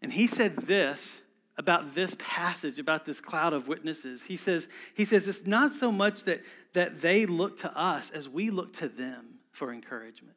and 0.00 0.12
he 0.12 0.26
said 0.26 0.56
this 0.56 1.18
about 1.58 1.94
this 1.94 2.14
passage, 2.18 2.78
about 2.78 3.06
this 3.06 3.20
cloud 3.20 3.52
of 3.52 3.66
witnesses. 3.66 4.22
He 4.22 4.36
says, 4.36 4.68
he 4.94 5.04
says 5.04 5.26
it's 5.26 5.46
not 5.46 5.70
so 5.70 5.90
much 5.90 6.24
that, 6.24 6.42
that 6.74 7.00
they 7.00 7.26
look 7.26 7.58
to 7.60 7.78
us 7.78 8.10
as 8.10 8.28
we 8.28 8.50
look 8.50 8.74
to 8.74 8.88
them 8.88 9.40
for 9.52 9.72
encouragement. 9.72 10.36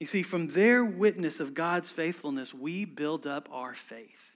You 0.00 0.06
see, 0.06 0.22
from 0.22 0.48
their 0.48 0.84
witness 0.84 1.40
of 1.40 1.54
God's 1.54 1.88
faithfulness, 1.88 2.52
we 2.52 2.84
build 2.84 3.26
up 3.26 3.48
our 3.52 3.72
faith. 3.72 4.32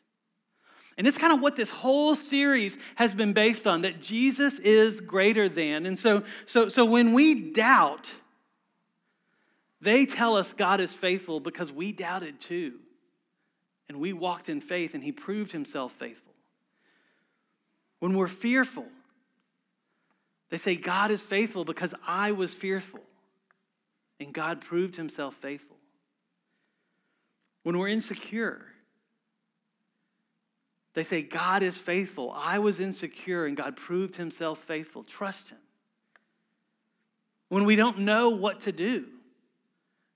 And 0.96 1.06
it's 1.06 1.18
kind 1.18 1.32
of 1.32 1.40
what 1.40 1.56
this 1.56 1.70
whole 1.70 2.14
series 2.14 2.76
has 2.96 3.14
been 3.14 3.32
based 3.32 3.66
on 3.66 3.82
that 3.82 4.00
Jesus 4.02 4.58
is 4.58 5.00
greater 5.00 5.48
than. 5.48 5.86
And 5.86 5.98
so, 5.98 6.24
so, 6.46 6.68
so 6.68 6.84
when 6.84 7.12
we 7.12 7.52
doubt, 7.52 8.08
they 9.80 10.06
tell 10.06 10.36
us 10.36 10.52
God 10.52 10.80
is 10.80 10.92
faithful 10.92 11.38
because 11.38 11.70
we 11.70 11.92
doubted 11.92 12.40
too. 12.40 12.80
And 13.88 14.00
we 14.00 14.12
walked 14.12 14.48
in 14.48 14.60
faith 14.60 14.94
and 14.94 15.02
he 15.02 15.12
proved 15.12 15.52
himself 15.52 15.92
faithful. 15.92 16.34
When 18.00 18.14
we're 18.14 18.28
fearful, 18.28 18.86
they 20.50 20.56
say 20.56 20.76
God 20.76 21.10
is 21.10 21.22
faithful 21.22 21.64
because 21.64 21.94
I 22.06 22.32
was 22.32 22.54
fearful. 22.54 23.00
And 24.20 24.32
God 24.32 24.60
proved 24.60 24.96
himself 24.96 25.34
faithful. 25.34 25.76
When 27.62 27.78
we're 27.78 27.88
insecure, 27.88 28.64
they 30.94 31.04
say, 31.04 31.22
God 31.22 31.62
is 31.62 31.76
faithful. 31.78 32.32
I 32.34 32.58
was 32.58 32.80
insecure 32.80 33.46
and 33.46 33.56
God 33.56 33.76
proved 33.76 34.16
himself 34.16 34.58
faithful. 34.58 35.04
Trust 35.04 35.50
him. 35.50 35.58
When 37.48 37.64
we 37.64 37.76
don't 37.76 38.00
know 38.00 38.30
what 38.30 38.60
to 38.60 38.72
do 38.72 39.06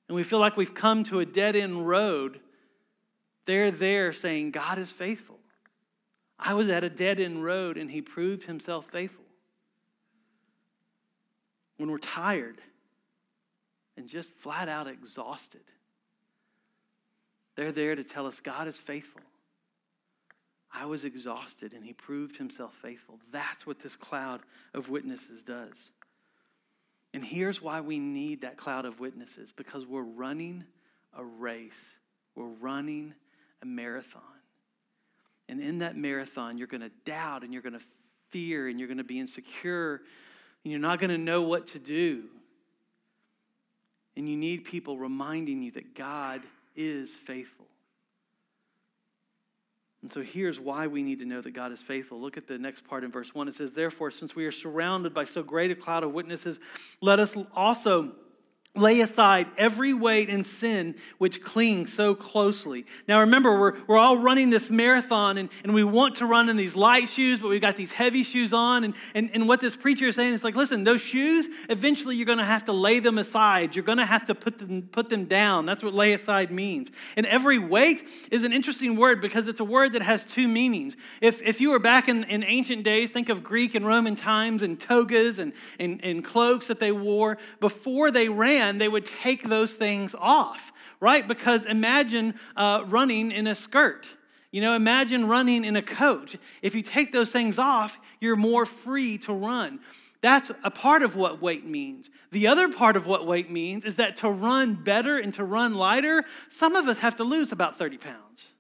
and 0.09 0.17
we 0.17 0.23
feel 0.23 0.41
like 0.41 0.57
we've 0.57 0.75
come 0.75 1.05
to 1.05 1.21
a 1.21 1.27
dead 1.27 1.55
end 1.55 1.87
road, 1.87 2.41
they're 3.45 3.71
there 3.71 4.13
saying, 4.13 4.51
God 4.51 4.79
is 4.79 4.91
faithful. 4.91 5.39
I 6.39 6.55
was 6.55 6.69
at 6.69 6.83
a 6.85 6.91
dead 6.91 7.21
end 7.21 7.45
road 7.45 7.77
and 7.77 7.91
he 7.91 8.03
proved 8.03 8.45
himself 8.45 8.87
faithful. 8.87 9.25
When 11.77 11.91
we're 11.91 11.99
tired 11.99 12.61
and 13.97 14.09
just 14.09 14.33
flat 14.33 14.69
out 14.69 14.87
exhausted, 14.87 15.63
they're 17.57 17.73
there 17.73 17.95
to 17.95 18.05
tell 18.05 18.27
us 18.27 18.41
God 18.41 18.69
is 18.69 18.79
faithful. 18.79 19.21
I 20.75 20.87
was 20.87 21.05
exhausted 21.05 21.75
and 21.75 21.85
he 21.85 21.93
proved 21.93 22.37
himself 22.37 22.75
faithful. 22.75 23.21
That's 23.31 23.67
what 23.67 23.79
this 23.79 23.95
cloud 23.95 24.41
of 24.73 24.89
witnesses 24.89 25.45
does. 25.45 25.91
And 27.13 27.23
here's 27.23 27.61
why 27.61 27.83
we 27.83 27.99
need 27.99 28.41
that 28.41 28.57
cloud 28.57 28.87
of 28.87 28.99
witnesses 28.99 29.53
because 29.53 29.87
we're 29.87 30.03
running 30.03 30.65
a 31.15 31.23
race, 31.23 31.99
we're 32.35 32.47
running 32.47 33.15
a 33.61 33.67
marathon. 33.67 34.23
And 35.49 35.61
in 35.61 35.81
that 35.81 35.95
marathon, 35.95 36.57
you're 36.57 36.67
going 36.67 36.81
to 36.81 36.93
doubt 37.05 37.43
and 37.43 37.53
you're 37.53 37.61
going 37.61 37.79
to 37.79 37.85
fear 38.31 38.69
and 38.69 38.79
you're 38.79 38.89
going 38.89 38.99
to 38.99 39.05
be 39.05 39.21
insecure 39.21 40.01
and 40.65 40.71
you're 40.71 40.81
not 40.81 40.99
going 40.99 41.11
to 41.11 41.19
know 41.19 41.43
what 41.43 41.67
to 41.69 41.79
do. 41.79 42.25
And 44.17 44.29
you 44.29 44.37
need 44.37 44.65
people 44.65 44.99
reminding 44.99 45.63
you 45.63 45.71
that 45.73 45.95
God 45.95 46.43
is 46.77 47.15
faithful. 47.15 47.67
And 50.03 50.11
so 50.11 50.21
here's 50.21 50.59
why 50.59 50.89
we 50.89 51.03
need 51.03 51.21
to 51.21 51.25
know 51.25 51.41
that 51.41 51.53
God 51.53 51.71
is 51.71 51.81
faithful. 51.81 52.21
Look 52.21 52.37
at 52.37 52.49
the 52.49 52.59
next 52.59 52.85
part 52.85 53.05
in 53.05 53.13
verse 53.13 53.35
1. 53.35 53.47
It 53.47 53.55
says, 53.55 53.71
Therefore, 53.71 54.11
since 54.11 54.35
we 54.35 54.45
are 54.47 54.53
surrounded 54.53 55.15
by 55.15 55.25
so 55.25 55.45
great 55.45 55.71
a 55.71 55.77
cloud 55.77 56.03
of 56.03 56.13
witnesses, 56.13 56.59
let 57.01 57.21
us 57.21 57.37
also 57.55 58.17
Lay 58.75 59.01
aside 59.01 59.49
every 59.59 59.93
weight 59.93 60.31
and 60.31 60.47
sin 60.47 60.95
which 61.19 61.43
clings 61.43 61.93
so 61.93 62.15
closely. 62.15 62.87
Now 63.07 63.21
remember, 63.21 63.61
we're, 63.61 63.75
we're 63.87 63.99
all 63.99 64.23
running 64.23 64.49
this 64.49 64.71
marathon 64.71 65.37
and, 65.37 65.51
and 65.63 65.75
we 65.75 65.85
want 65.85 66.17
to 66.17 66.27
run 66.27 66.49
in 66.49 66.57
these 66.57 66.75
light 66.75 67.11
shoes, 67.11 67.41
but 67.41 67.49
we've 67.49 67.61
got 67.61 67.77
these 67.77 67.93
heavy 67.93 68.23
shoes 68.23 68.51
on. 68.55 68.85
And, 68.85 68.95
and, 69.15 69.29
and 69.35 69.47
what 69.47 69.61
this 69.61 69.77
preacher 69.77 70.07
is 70.07 70.17
saying 70.17 70.33
is 70.33 70.43
like, 70.43 70.57
listen, 70.57 70.85
those 70.85 71.03
shoes, 71.03 71.51
eventually 71.69 72.17
you're 72.17 72.25
going 72.25 72.39
to 72.39 72.45
have 72.45 72.65
to 72.65 72.73
lay 72.73 72.99
them 72.99 73.19
aside. 73.19 73.77
You're 73.77 73.85
going 73.85 73.99
to 73.99 74.07
have 74.07 74.25
to 74.25 74.35
put 74.35 74.59
them, 74.59 74.89
put 74.91 75.11
them 75.11 75.27
down. 75.27 75.67
That's 75.67 75.85
what 75.85 75.93
lay 75.93 76.15
aside 76.15 76.51
means. 76.51 76.91
And 77.19 77.27
every 77.27 77.59
weight 77.59 78.09
is 78.31 78.43
an 78.43 78.55
interesting 78.55 78.97
word 78.97 79.21
because 79.21 79.49
it's 79.49 79.61
a 79.61 79.65
word 79.65 79.93
that 79.93 80.03
has 80.03 80.25
two 80.25 80.49
meanings. 80.49 80.97
If, 81.21 81.43
if 81.43 81.61
you 81.61 81.73
were 81.73 81.79
back 81.79 82.09
in, 82.09 82.25
in 82.25 82.43
ancient 82.43 82.85
days, 82.85 83.11
think 83.11 83.29
of 83.29 83.45
Greek 83.45 83.75
and 83.75 83.87
Roman 83.87 84.17
times 84.17 84.63
and 84.63 84.81
togas 84.81 85.39
and, 85.39 85.53
and, 85.79 86.03
and 86.03 86.25
cloaks 86.25 86.69
that 86.69 86.81
they 86.81 86.91
wore. 86.91 87.37
Before 87.61 88.11
they 88.11 88.31
ran, 88.31 88.62
they 88.71 88.89
would 88.89 89.05
take 89.05 89.45
those 89.45 89.75
things 89.75 90.15
off, 90.19 90.73
right? 91.01 91.27
Because 91.27 91.67
imagine 91.67 92.35
uh, 92.57 92.85
running 92.87 93.31
in 93.31 93.47
a 93.47 93.55
skirt. 93.55 94.07
You 94.51 94.61
know, 94.61 94.75
imagine 94.75 95.29
running 95.29 95.65
in 95.65 95.77
a 95.77 95.83
coat. 95.83 96.37
If 96.61 96.75
you 96.75 96.83
take 96.83 97.13
those 97.13 97.33
things 97.33 97.59
off, 97.59 97.99
you're 98.21 98.37
more 98.37 98.67
free 98.67 99.19
to 99.19 99.33
run. 99.33 99.81
That's 100.21 100.53
a 100.63 100.71
part 100.71 101.03
of 101.03 101.17
what 101.17 101.43
weight 101.43 101.65
means. 101.65 102.11
The 102.31 102.47
other 102.47 102.69
part 102.71 102.97
of 102.97 103.07
what 103.07 103.27
weight 103.27 103.51
means 103.51 103.85
is 103.85 103.97
that 103.97 104.17
to 104.19 104.31
run 104.31 104.75
better 104.75 105.19
and 105.19 105.35
to 105.35 105.45
run 105.45 105.75
lighter, 105.75 106.23
some 106.49 106.77
of 106.77 106.87
us 106.87 107.01
have 107.01 107.17
to 107.17 107.25
lose 107.25 107.51
about 107.51 107.77
30 107.77 107.99
pounds. 107.99 108.53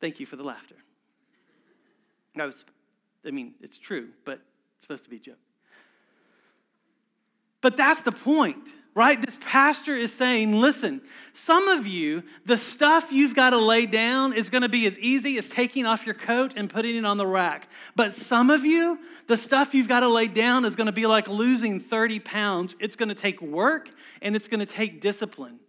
Thank 0.00 0.20
you 0.20 0.26
for 0.26 0.36
the 0.36 0.44
laughter. 0.44 0.76
I 2.38 2.46
was, 2.46 2.64
I 3.26 3.30
mean, 3.30 3.54
it's 3.60 3.78
true, 3.78 4.10
but 4.24 4.40
it's 4.76 4.82
supposed 4.82 5.04
to 5.04 5.10
be 5.10 5.16
a 5.16 5.20
joke. 5.20 5.38
But 7.70 7.76
that's 7.76 8.02
the 8.02 8.10
point, 8.10 8.68
right? 8.96 9.24
This 9.24 9.38
pastor 9.40 9.94
is 9.94 10.12
saying, 10.12 10.60
listen, 10.60 11.02
some 11.34 11.68
of 11.68 11.86
you, 11.86 12.24
the 12.44 12.56
stuff 12.56 13.12
you've 13.12 13.36
got 13.36 13.50
to 13.50 13.58
lay 13.58 13.86
down 13.86 14.32
is 14.32 14.48
going 14.48 14.62
to 14.62 14.68
be 14.68 14.86
as 14.86 14.98
easy 14.98 15.38
as 15.38 15.48
taking 15.48 15.86
off 15.86 16.04
your 16.04 16.16
coat 16.16 16.54
and 16.56 16.68
putting 16.68 16.96
it 16.96 17.04
on 17.04 17.16
the 17.16 17.28
rack. 17.28 17.68
But 17.94 18.12
some 18.12 18.50
of 18.50 18.64
you, 18.64 18.98
the 19.28 19.36
stuff 19.36 19.72
you've 19.72 19.86
got 19.86 20.00
to 20.00 20.08
lay 20.08 20.26
down 20.26 20.64
is 20.64 20.74
going 20.74 20.88
to 20.88 20.92
be 20.92 21.06
like 21.06 21.28
losing 21.28 21.78
30 21.78 22.18
pounds. 22.18 22.74
It's 22.80 22.96
going 22.96 23.08
to 23.08 23.14
take 23.14 23.40
work 23.40 23.88
and 24.20 24.34
it's 24.34 24.48
going 24.48 24.58
to 24.58 24.66
take 24.66 25.00
discipline. 25.00 25.60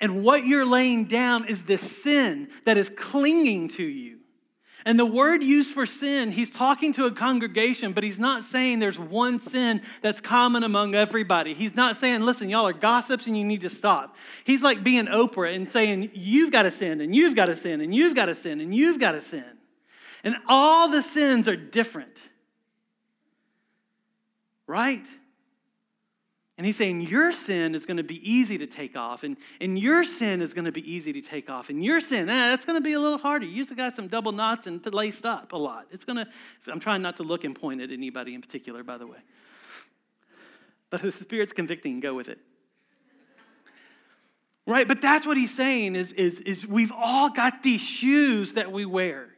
And 0.00 0.22
what 0.22 0.46
you're 0.46 0.64
laying 0.64 1.06
down 1.06 1.48
is 1.48 1.64
the 1.64 1.76
sin 1.76 2.50
that 2.66 2.76
is 2.76 2.88
clinging 2.88 3.66
to 3.70 3.82
you. 3.82 4.15
And 4.86 5.00
the 5.00 5.04
word 5.04 5.42
used 5.42 5.74
for 5.74 5.84
sin, 5.84 6.30
he's 6.30 6.52
talking 6.52 6.92
to 6.92 7.06
a 7.06 7.10
congregation, 7.10 7.92
but 7.92 8.04
he's 8.04 8.20
not 8.20 8.44
saying 8.44 8.78
there's 8.78 9.00
one 9.00 9.40
sin 9.40 9.82
that's 10.00 10.20
common 10.20 10.62
among 10.62 10.94
everybody. 10.94 11.54
He's 11.54 11.74
not 11.74 11.96
saying, 11.96 12.20
listen, 12.20 12.48
y'all 12.48 12.68
are 12.68 12.72
gossips 12.72 13.26
and 13.26 13.36
you 13.36 13.44
need 13.44 13.62
to 13.62 13.68
stop. 13.68 14.16
He's 14.44 14.62
like 14.62 14.84
being 14.84 15.06
Oprah 15.06 15.56
and 15.56 15.68
saying, 15.68 16.12
you've 16.14 16.52
got 16.52 16.62
to 16.62 16.70
sin, 16.70 17.00
and 17.00 17.16
you've 17.16 17.34
got 17.34 17.46
to 17.46 17.56
sin, 17.56 17.80
and 17.80 17.92
you've 17.92 18.14
got 18.14 18.26
to 18.26 18.34
sin, 18.36 18.60
and 18.60 18.72
you've 18.72 19.00
got 19.00 19.12
to 19.12 19.20
sin. 19.20 19.44
And 20.22 20.36
all 20.46 20.88
the 20.88 21.02
sins 21.02 21.48
are 21.48 21.56
different. 21.56 22.20
Right? 24.68 25.04
And 26.56 26.64
he's 26.64 26.76
saying, 26.76 27.02
Your 27.02 27.32
sin 27.32 27.74
is 27.74 27.84
going 27.84 27.98
to 27.98 28.02
be 28.02 28.18
easy 28.28 28.56
to 28.58 28.66
take 28.66 28.96
off, 28.96 29.24
and, 29.24 29.36
and 29.60 29.78
your 29.78 30.04
sin 30.04 30.40
is 30.40 30.54
going 30.54 30.64
to 30.64 30.72
be 30.72 30.90
easy 30.90 31.12
to 31.12 31.20
take 31.20 31.50
off. 31.50 31.68
And 31.68 31.84
your 31.84 32.00
sin, 32.00 32.28
eh, 32.28 32.50
that's 32.50 32.64
going 32.64 32.78
to 32.78 32.84
be 32.84 32.94
a 32.94 33.00
little 33.00 33.18
harder. 33.18 33.44
You 33.44 33.52
usually 33.52 33.76
got 33.76 33.94
some 33.94 34.08
double 34.08 34.32
knots 34.32 34.66
and 34.66 34.84
laced 34.94 35.26
up 35.26 35.52
a 35.52 35.56
lot. 35.56 35.86
It's 35.90 36.04
going 36.04 36.24
to, 36.24 36.72
I'm 36.72 36.80
trying 36.80 37.02
not 37.02 37.16
to 37.16 37.22
look 37.22 37.44
and 37.44 37.54
point 37.54 37.82
at 37.82 37.90
anybody 37.90 38.34
in 38.34 38.40
particular, 38.40 38.82
by 38.82 38.96
the 38.96 39.06
way. 39.06 39.18
But 40.88 41.02
the 41.02 41.12
Spirit's 41.12 41.52
convicting, 41.52 42.00
go 42.00 42.14
with 42.14 42.28
it. 42.28 42.38
Right? 44.66 44.88
But 44.88 45.00
that's 45.00 45.26
what 45.26 45.36
he's 45.36 45.54
saying 45.54 45.94
is, 45.94 46.12
is, 46.12 46.40
is 46.40 46.66
we've 46.66 46.92
all 46.96 47.30
got 47.30 47.62
these 47.62 47.80
shoes 47.80 48.54
that 48.54 48.72
we 48.72 48.84
wear. 48.84 49.35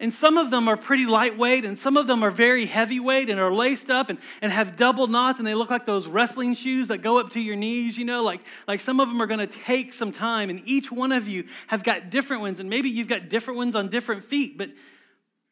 And 0.00 0.12
some 0.12 0.36
of 0.36 0.50
them 0.50 0.68
are 0.68 0.76
pretty 0.76 1.06
lightweight, 1.06 1.64
and 1.64 1.78
some 1.78 1.96
of 1.96 2.06
them 2.06 2.22
are 2.24 2.30
very 2.30 2.66
heavyweight 2.66 3.30
and 3.30 3.38
are 3.38 3.52
laced 3.52 3.88
up 3.88 4.10
and, 4.10 4.18
and 4.40 4.50
have 4.50 4.76
double 4.76 5.06
knots, 5.06 5.38
and 5.38 5.46
they 5.46 5.54
look 5.54 5.70
like 5.70 5.86
those 5.86 6.08
wrestling 6.08 6.54
shoes 6.54 6.88
that 6.88 6.98
go 6.98 7.20
up 7.20 7.30
to 7.30 7.40
your 7.40 7.56
knees, 7.56 7.96
you 7.96 8.04
know, 8.04 8.24
like, 8.24 8.40
like 8.66 8.80
some 8.80 8.98
of 8.98 9.08
them 9.08 9.22
are 9.22 9.26
gonna 9.26 9.46
take 9.46 9.92
some 9.92 10.10
time, 10.10 10.50
and 10.50 10.60
each 10.64 10.90
one 10.90 11.12
of 11.12 11.28
you 11.28 11.44
have 11.68 11.84
got 11.84 12.10
different 12.10 12.42
ones, 12.42 12.58
and 12.58 12.68
maybe 12.68 12.88
you've 12.88 13.08
got 13.08 13.28
different 13.28 13.58
ones 13.58 13.74
on 13.76 13.88
different 13.88 14.24
feet, 14.24 14.58
but, 14.58 14.70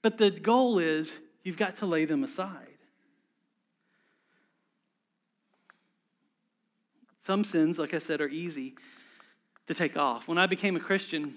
but 0.03 0.19
the 0.19 0.31
goal 0.31 0.79
is 0.79 1.17
you've 1.45 1.59
got 1.59 1.77
to 1.77 1.87
lay 1.87 2.05
them 2.05 2.25
aside. 2.25 2.67
Some 7.23 7.45
sins, 7.45 7.79
like 7.79 7.95
I 7.95 7.99
said, 7.99 8.21
are 8.21 8.29
easy 8.29 8.75
to 9.67 9.75
take 9.75 9.97
off. 9.97 10.27
When 10.27 10.39
I 10.39 10.47
became 10.47 10.75
a 10.75 10.81
Christian, 10.81 11.33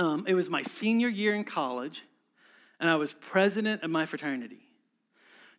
um, 0.00 0.24
it 0.26 0.32
was 0.32 0.48
my 0.48 0.62
senior 0.62 1.08
year 1.08 1.34
in 1.34 1.44
college, 1.44 2.04
and 2.80 2.88
I 2.88 2.96
was 2.96 3.12
president 3.12 3.82
of 3.82 3.90
my 3.90 4.06
fraternity. 4.06 4.60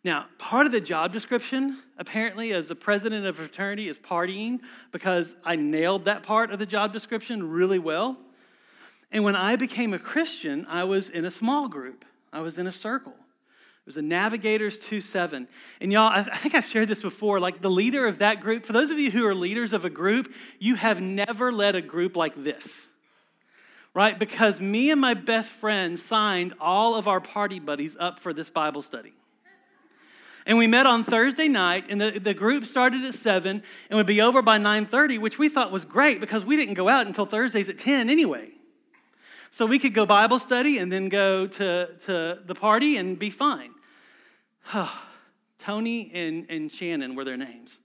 Now, 0.02 0.26
part 0.38 0.66
of 0.66 0.72
the 0.72 0.80
job 0.80 1.12
description, 1.12 1.78
apparently, 1.96 2.52
as 2.52 2.66
the 2.66 2.74
president 2.74 3.24
of 3.24 3.38
a 3.38 3.42
fraternity, 3.42 3.86
is 3.86 3.98
partying 3.98 4.58
because 4.90 5.36
I 5.44 5.54
nailed 5.54 6.06
that 6.06 6.24
part 6.24 6.50
of 6.50 6.58
the 6.58 6.66
job 6.66 6.92
description 6.92 7.48
really 7.50 7.78
well. 7.78 8.18
And 9.12 9.22
when 9.22 9.36
I 9.36 9.54
became 9.54 9.94
a 9.94 9.98
Christian, 9.98 10.66
I 10.68 10.82
was 10.84 11.08
in 11.08 11.24
a 11.24 11.30
small 11.30 11.68
group, 11.68 12.04
I 12.32 12.40
was 12.40 12.58
in 12.58 12.66
a 12.66 12.72
circle. 12.72 13.12
It 13.12 13.86
was 13.86 13.96
a 13.96 14.02
Navigators 14.02 14.76
2 14.78 15.00
7. 15.00 15.46
And 15.80 15.92
y'all, 15.92 16.10
I 16.10 16.22
think 16.22 16.56
I've 16.56 16.64
shared 16.64 16.88
this 16.88 17.02
before. 17.02 17.38
Like 17.38 17.60
the 17.60 17.70
leader 17.70 18.06
of 18.06 18.18
that 18.18 18.40
group, 18.40 18.64
for 18.64 18.72
those 18.72 18.90
of 18.90 18.98
you 18.98 19.10
who 19.12 19.24
are 19.24 19.34
leaders 19.34 19.72
of 19.72 19.84
a 19.84 19.90
group, 19.90 20.32
you 20.58 20.74
have 20.76 21.00
never 21.00 21.52
led 21.52 21.76
a 21.76 21.82
group 21.82 22.16
like 22.16 22.34
this 22.34 22.88
right? 23.94 24.18
Because 24.18 24.60
me 24.60 24.90
and 24.90 25.00
my 25.00 25.14
best 25.14 25.52
friend 25.52 25.98
signed 25.98 26.54
all 26.60 26.94
of 26.94 27.06
our 27.06 27.20
party 27.20 27.60
buddies 27.60 27.96
up 27.98 28.18
for 28.18 28.32
this 28.32 28.50
Bible 28.50 28.82
study. 28.82 29.12
And 30.44 30.58
we 30.58 30.66
met 30.66 30.86
on 30.86 31.04
Thursday 31.04 31.46
night, 31.46 31.86
and 31.88 32.00
the, 32.00 32.10
the 32.18 32.34
group 32.34 32.64
started 32.64 33.04
at 33.04 33.14
7 33.14 33.62
and 33.90 33.96
would 33.96 34.06
be 34.06 34.20
over 34.20 34.42
by 34.42 34.58
9.30, 34.58 35.20
which 35.20 35.38
we 35.38 35.48
thought 35.48 35.70
was 35.70 35.84
great 35.84 36.20
because 36.20 36.44
we 36.44 36.56
didn't 36.56 36.74
go 36.74 36.88
out 36.88 37.06
until 37.06 37.26
Thursdays 37.26 37.68
at 37.68 37.78
10 37.78 38.10
anyway. 38.10 38.50
so 39.50 39.66
we 39.66 39.78
could 39.78 39.94
go 39.94 40.04
Bible 40.04 40.40
study 40.40 40.78
and 40.78 40.90
then 40.90 41.08
go 41.08 41.46
to, 41.46 41.88
to 42.06 42.40
the 42.44 42.54
party 42.54 42.96
and 42.96 43.18
be 43.18 43.30
fine. 43.30 43.72
Tony 45.58 46.10
and, 46.12 46.46
and 46.48 46.72
Shannon 46.72 47.14
were 47.14 47.24
their 47.24 47.36
names. 47.36 47.78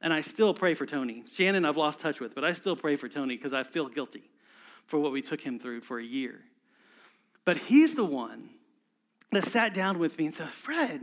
And 0.00 0.12
I 0.12 0.20
still 0.20 0.54
pray 0.54 0.74
for 0.74 0.86
Tony. 0.86 1.24
Shannon, 1.32 1.64
I've 1.64 1.78
lost 1.78 1.98
touch 1.98 2.20
with, 2.20 2.34
but 2.34 2.44
I 2.44 2.52
still 2.52 2.76
pray 2.76 2.94
for 2.94 3.08
Tony 3.08 3.36
because 3.36 3.52
I 3.52 3.64
feel 3.64 3.88
guilty 3.88 4.30
for 4.86 4.98
what 4.98 5.12
we 5.12 5.22
took 5.22 5.40
him 5.40 5.58
through 5.58 5.80
for 5.80 5.98
a 5.98 6.04
year. 6.04 6.40
But 7.44 7.56
he's 7.56 7.94
the 7.94 8.04
one 8.04 8.50
that 9.32 9.44
sat 9.44 9.74
down 9.74 9.98
with 9.98 10.18
me 10.18 10.26
and 10.26 10.34
said, 10.34 10.48
Fred, 10.48 11.00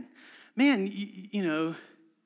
man, 0.56 0.86
you, 0.86 1.06
you 1.30 1.42
know, 1.42 1.74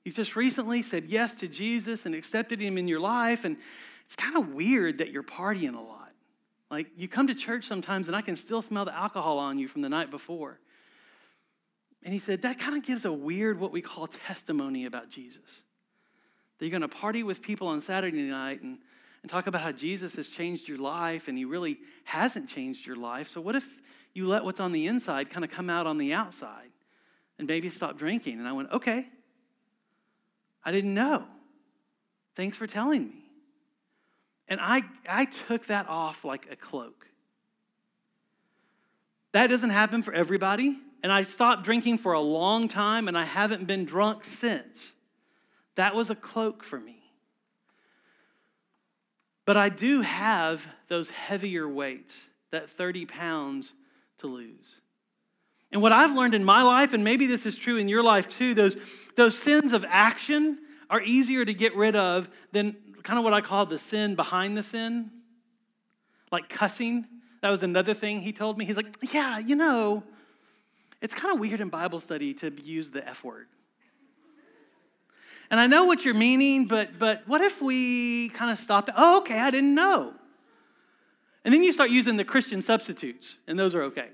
you've 0.05 0.15
just 0.15 0.37
recently 0.37 0.83
said 0.83 1.05
yes 1.07 1.35
to 1.35 1.49
Jesus 1.49 2.07
and 2.07 2.15
accepted 2.15 2.61
him 2.61 2.79
in 2.79 2.89
your 2.89 3.01
life. 3.01 3.45
And 3.45 3.57
it's 4.05 4.17
kind 4.17 4.37
of 4.37 4.55
weird 4.55 4.99
that 4.99 5.11
you're 5.11 5.23
partying 5.23 5.75
a 5.75 5.81
lot. 5.81 6.13
Like 6.71 6.89
you 6.97 7.09
come 7.09 7.27
to 7.27 7.35
church 7.35 7.65
sometimes 7.65 8.07
and 8.07 8.17
I 8.17 8.21
can 8.21 8.37
still 8.37 8.63
smell 8.63 8.85
the 8.85 8.97
alcohol 8.97 9.39
on 9.39 9.59
you 9.59 9.69
from 9.69 9.83
the 9.83 9.89
night 9.89 10.11
before. 10.11 10.59
And 12.03 12.13
he 12.13 12.19
said, 12.19 12.43
that 12.43 12.59
kind 12.59 12.77
of 12.77 12.85
gives 12.85 13.05
a 13.05 13.13
weird, 13.13 13.59
what 13.59 13.73
we 13.73 13.83
call 13.83 14.07
testimony 14.07 14.87
about 14.87 15.11
Jesus 15.11 15.63
that 16.59 16.65
you're 16.65 16.79
going 16.79 16.89
to 16.89 16.97
party 16.97 17.23
with 17.23 17.43
people 17.43 17.69
on 17.69 17.81
Saturday 17.81 18.23
night 18.23 18.63
and, 18.63 18.79
and 19.27 19.31
talk 19.33 19.49
about 19.49 19.63
how 19.63 19.73
Jesus 19.73 20.15
has 20.15 20.29
changed 20.29 20.69
your 20.69 20.79
life 20.79 21.27
and 21.27 21.37
he 21.37 21.45
really 21.45 21.79
hasn't 22.05 22.49
changed 22.49 22.87
your 22.87 22.95
life. 22.95 23.27
So, 23.27 23.41
what 23.41 23.57
if 23.57 23.69
you 24.15 24.29
let 24.29 24.45
what's 24.45 24.61
on 24.61 24.71
the 24.71 24.87
inside 24.87 25.31
kind 25.31 25.45
of 25.45 25.51
come 25.51 25.69
out 25.69 25.85
on 25.85 25.99
the 25.99 26.15
outside 26.15 26.71
and 27.37 27.49
maybe 27.49 27.69
stop 27.69 27.99
drinking? 27.99 28.39
And 28.39 28.47
I 28.47 28.53
went, 28.53 28.71
okay. 28.71 29.05
I 30.65 30.71
didn't 30.71 30.95
know. 30.95 31.27
Thanks 32.37 32.57
for 32.57 32.69
telling 32.69 33.09
me. 33.09 33.25
And 34.47 34.61
I, 34.63 34.83
I 35.09 35.25
took 35.49 35.67
that 35.67 35.89
off 35.89 36.25
like 36.25 36.47
a 36.49 36.55
cloak. 36.55 37.09
That 39.33 39.49
doesn't 39.49 39.71
happen 39.71 40.05
for 40.05 40.15
everybody. 40.15 40.79
And 41.03 41.11
I 41.11 41.25
stopped 41.25 41.65
drinking 41.65 41.99
for 41.99 42.13
a 42.13 42.21
long 42.21 42.69
time 42.69 43.09
and 43.09 43.19
I 43.19 43.25
haven't 43.25 43.67
been 43.67 43.87
drunk 43.87 44.23
since. 44.23 44.93
That 45.75 45.97
was 45.97 46.11
a 46.11 46.15
cloak 46.15 46.63
for 46.63 46.79
me. 46.79 46.96
But 49.47 49.57
I 49.57 49.71
do 49.71 50.03
have 50.03 50.67
those 50.89 51.11
heavier 51.11 51.69
weights, 51.69 52.29
that 52.51 52.69
30 52.69 53.07
pounds 53.07 53.75
to 54.19 54.27
lose. 54.27 54.81
And 55.73 55.81
what 55.83 55.93
I've 55.93 56.15
learned 56.15 56.35
in 56.35 56.45
my 56.45 56.63
life, 56.63 56.93
and 56.93 57.03
maybe 57.03 57.27
this 57.27 57.47
is 57.47 57.57
true 57.57 57.77
in 57.77 57.89
your 57.89 58.03
life 58.03 58.29
too, 58.29 58.55
those, 58.55 58.77
those 59.17 59.39
sins 59.39 59.73
of 59.73 59.85
action 59.89 60.59
are 60.91 61.01
easier 61.01 61.45
to 61.45 61.55
get 61.55 61.75
rid 61.75 61.97
of 61.97 62.29
than 62.53 62.77
kind 63.03 63.19
of 63.19 63.25
what 63.25 63.35
I 63.35 63.41
call 63.41 63.67
the 63.67 63.79
sin 63.79 64.15
behind 64.15 64.57
the 64.57 64.63
sin, 64.63 65.11
like 66.31 66.49
cussing. 66.49 67.07
That 67.43 67.51
was 67.51 67.63
another 67.63 67.95
thing 67.95 68.21
he 68.21 68.33
told 68.33 68.59
me. 68.59 68.65
He's 68.65 68.77
like, 68.77 68.95
Yeah, 69.13 69.39
you 69.39 69.57
know, 69.57 70.05
it's 71.01 71.15
kind 71.15 71.33
of 71.33 71.41
weird 71.41 71.61
in 71.61 71.69
Bible 71.69 72.01
study 72.01 72.35
to 72.35 72.53
use 72.63 72.91
the 72.91 73.07
F 73.07 73.23
word. 73.23 73.47
And 75.51 75.61
I 75.61 75.67
know 75.67 75.85
what 75.85 76.05
you're 76.05 76.15
meaning, 76.15 76.67
but, 76.67 76.99
but 76.99 77.23
what 77.27 77.41
if 77.41 77.63
we 77.63 78.31
kind 78.31 78.51
of 78.51 78.59
stop? 78.59 78.89
Oh, 78.97 79.19
okay, 79.19 79.39
I 79.39 79.51
didn't 79.51 79.75
know. 79.75 80.15
And 81.45 81.55
then 81.55 81.63
you 81.63 81.73
start 81.73 81.91
using 81.91 82.17
the 82.17 82.25
Christian 82.25 82.61
substitutes, 82.61 83.37
and 83.47 83.59
those 83.59 83.75
are 83.75 83.83
okay. 83.85 84.09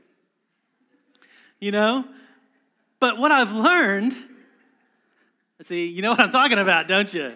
You 1.60 1.70
know? 1.70 2.06
But 3.00 3.18
what 3.18 3.32
I've 3.32 3.52
learned, 3.52 4.12
see, 5.62 5.88
you 5.90 6.02
know 6.02 6.10
what 6.10 6.20
I'm 6.20 6.30
talking 6.30 6.58
about, 6.58 6.88
don't 6.88 7.12
you? 7.12 7.34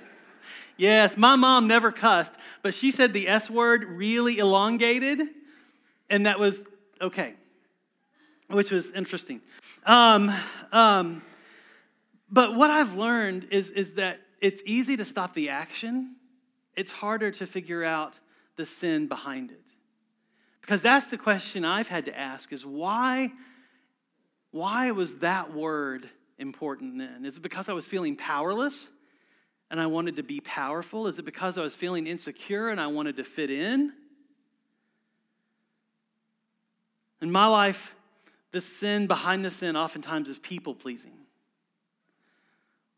Yes, 0.76 1.16
my 1.16 1.36
mom 1.36 1.66
never 1.66 1.90
cussed, 1.90 2.34
but 2.62 2.74
she 2.74 2.90
said 2.90 3.14
the 3.14 3.28
S 3.28 3.48
word 3.48 3.84
really 3.84 4.38
elongated, 4.38 5.20
and 6.10 6.26
that 6.26 6.38
was 6.38 6.62
okay, 7.00 7.34
which 8.48 8.70
was 8.70 8.92
interesting. 8.92 9.40
Um, 9.86 10.30
um, 10.72 11.22
but 12.30 12.54
what 12.54 12.70
I've 12.70 12.94
learned 12.94 13.48
is, 13.50 13.70
is 13.70 13.94
that 13.94 14.20
it's 14.40 14.62
easy 14.66 14.96
to 14.96 15.04
stop 15.04 15.34
the 15.34 15.50
action, 15.50 16.16
it's 16.74 16.90
harder 16.90 17.30
to 17.30 17.46
figure 17.46 17.84
out 17.84 18.18
the 18.56 18.66
sin 18.66 19.06
behind 19.06 19.50
it. 19.50 19.62
Because 20.60 20.82
that's 20.82 21.10
the 21.10 21.18
question 21.18 21.64
I've 21.64 21.88
had 21.88 22.06
to 22.06 22.18
ask 22.18 22.52
is 22.52 22.66
why, 22.66 23.32
why 24.50 24.90
was 24.90 25.18
that 25.18 25.52
word 25.52 26.08
important 26.38 26.98
then? 26.98 27.24
Is 27.24 27.36
it 27.36 27.42
because 27.42 27.68
I 27.68 27.72
was 27.72 27.86
feeling 27.86 28.16
powerless 28.16 28.90
and 29.70 29.80
I 29.80 29.86
wanted 29.86 30.16
to 30.16 30.22
be 30.22 30.40
powerful? 30.40 31.06
Is 31.06 31.18
it 31.18 31.24
because 31.24 31.56
I 31.56 31.62
was 31.62 31.74
feeling 31.74 32.06
insecure 32.06 32.68
and 32.68 32.80
I 32.80 32.88
wanted 32.88 33.16
to 33.16 33.24
fit 33.24 33.50
in? 33.50 33.92
In 37.20 37.30
my 37.30 37.46
life, 37.46 37.94
the 38.50 38.60
sin 38.60 39.06
behind 39.06 39.44
the 39.44 39.50
sin 39.50 39.76
oftentimes 39.76 40.28
is 40.28 40.38
people 40.38 40.74
pleasing 40.74 41.25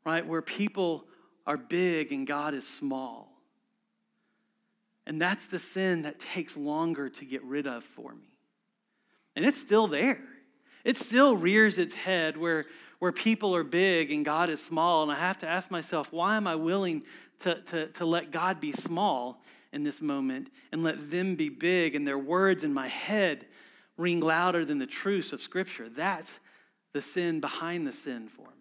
right? 0.04 0.26
Where 0.26 0.42
people 0.42 1.04
are 1.46 1.56
big 1.56 2.12
and 2.12 2.26
God 2.26 2.54
is 2.54 2.66
small. 2.66 3.32
And 5.06 5.20
that's 5.20 5.46
the 5.46 5.58
sin 5.58 6.02
that 6.02 6.18
takes 6.18 6.56
longer 6.56 7.08
to 7.08 7.24
get 7.24 7.42
rid 7.42 7.66
of 7.66 7.82
for 7.82 8.14
me. 8.14 8.36
And 9.34 9.44
it's 9.44 9.58
still 9.58 9.86
there. 9.86 10.22
It 10.84 10.96
still 10.96 11.36
rears 11.36 11.78
its 11.78 11.94
head 11.94 12.36
where, 12.36 12.66
where 12.98 13.12
people 13.12 13.56
are 13.56 13.64
big 13.64 14.10
and 14.10 14.24
God 14.24 14.50
is 14.50 14.62
small. 14.62 15.02
And 15.02 15.10
I 15.10 15.16
have 15.16 15.38
to 15.38 15.48
ask 15.48 15.70
myself, 15.70 16.12
why 16.12 16.36
am 16.36 16.46
I 16.46 16.56
willing 16.56 17.04
to, 17.40 17.54
to, 17.62 17.86
to 17.88 18.04
let 18.04 18.30
God 18.30 18.60
be 18.60 18.72
small 18.72 19.42
in 19.72 19.84
this 19.84 20.02
moment 20.02 20.50
and 20.72 20.82
let 20.82 21.10
them 21.10 21.34
be 21.34 21.48
big 21.48 21.94
and 21.94 22.06
their 22.06 22.18
words 22.18 22.64
in 22.64 22.74
my 22.74 22.88
head 22.88 23.46
ring 23.96 24.20
louder 24.20 24.64
than 24.64 24.78
the 24.78 24.86
truths 24.86 25.32
of 25.32 25.40
Scripture? 25.40 25.88
That's 25.88 26.38
the 26.92 27.00
sin 27.00 27.40
behind 27.40 27.86
the 27.86 27.92
sin 27.92 28.28
for 28.28 28.42
me. 28.42 28.57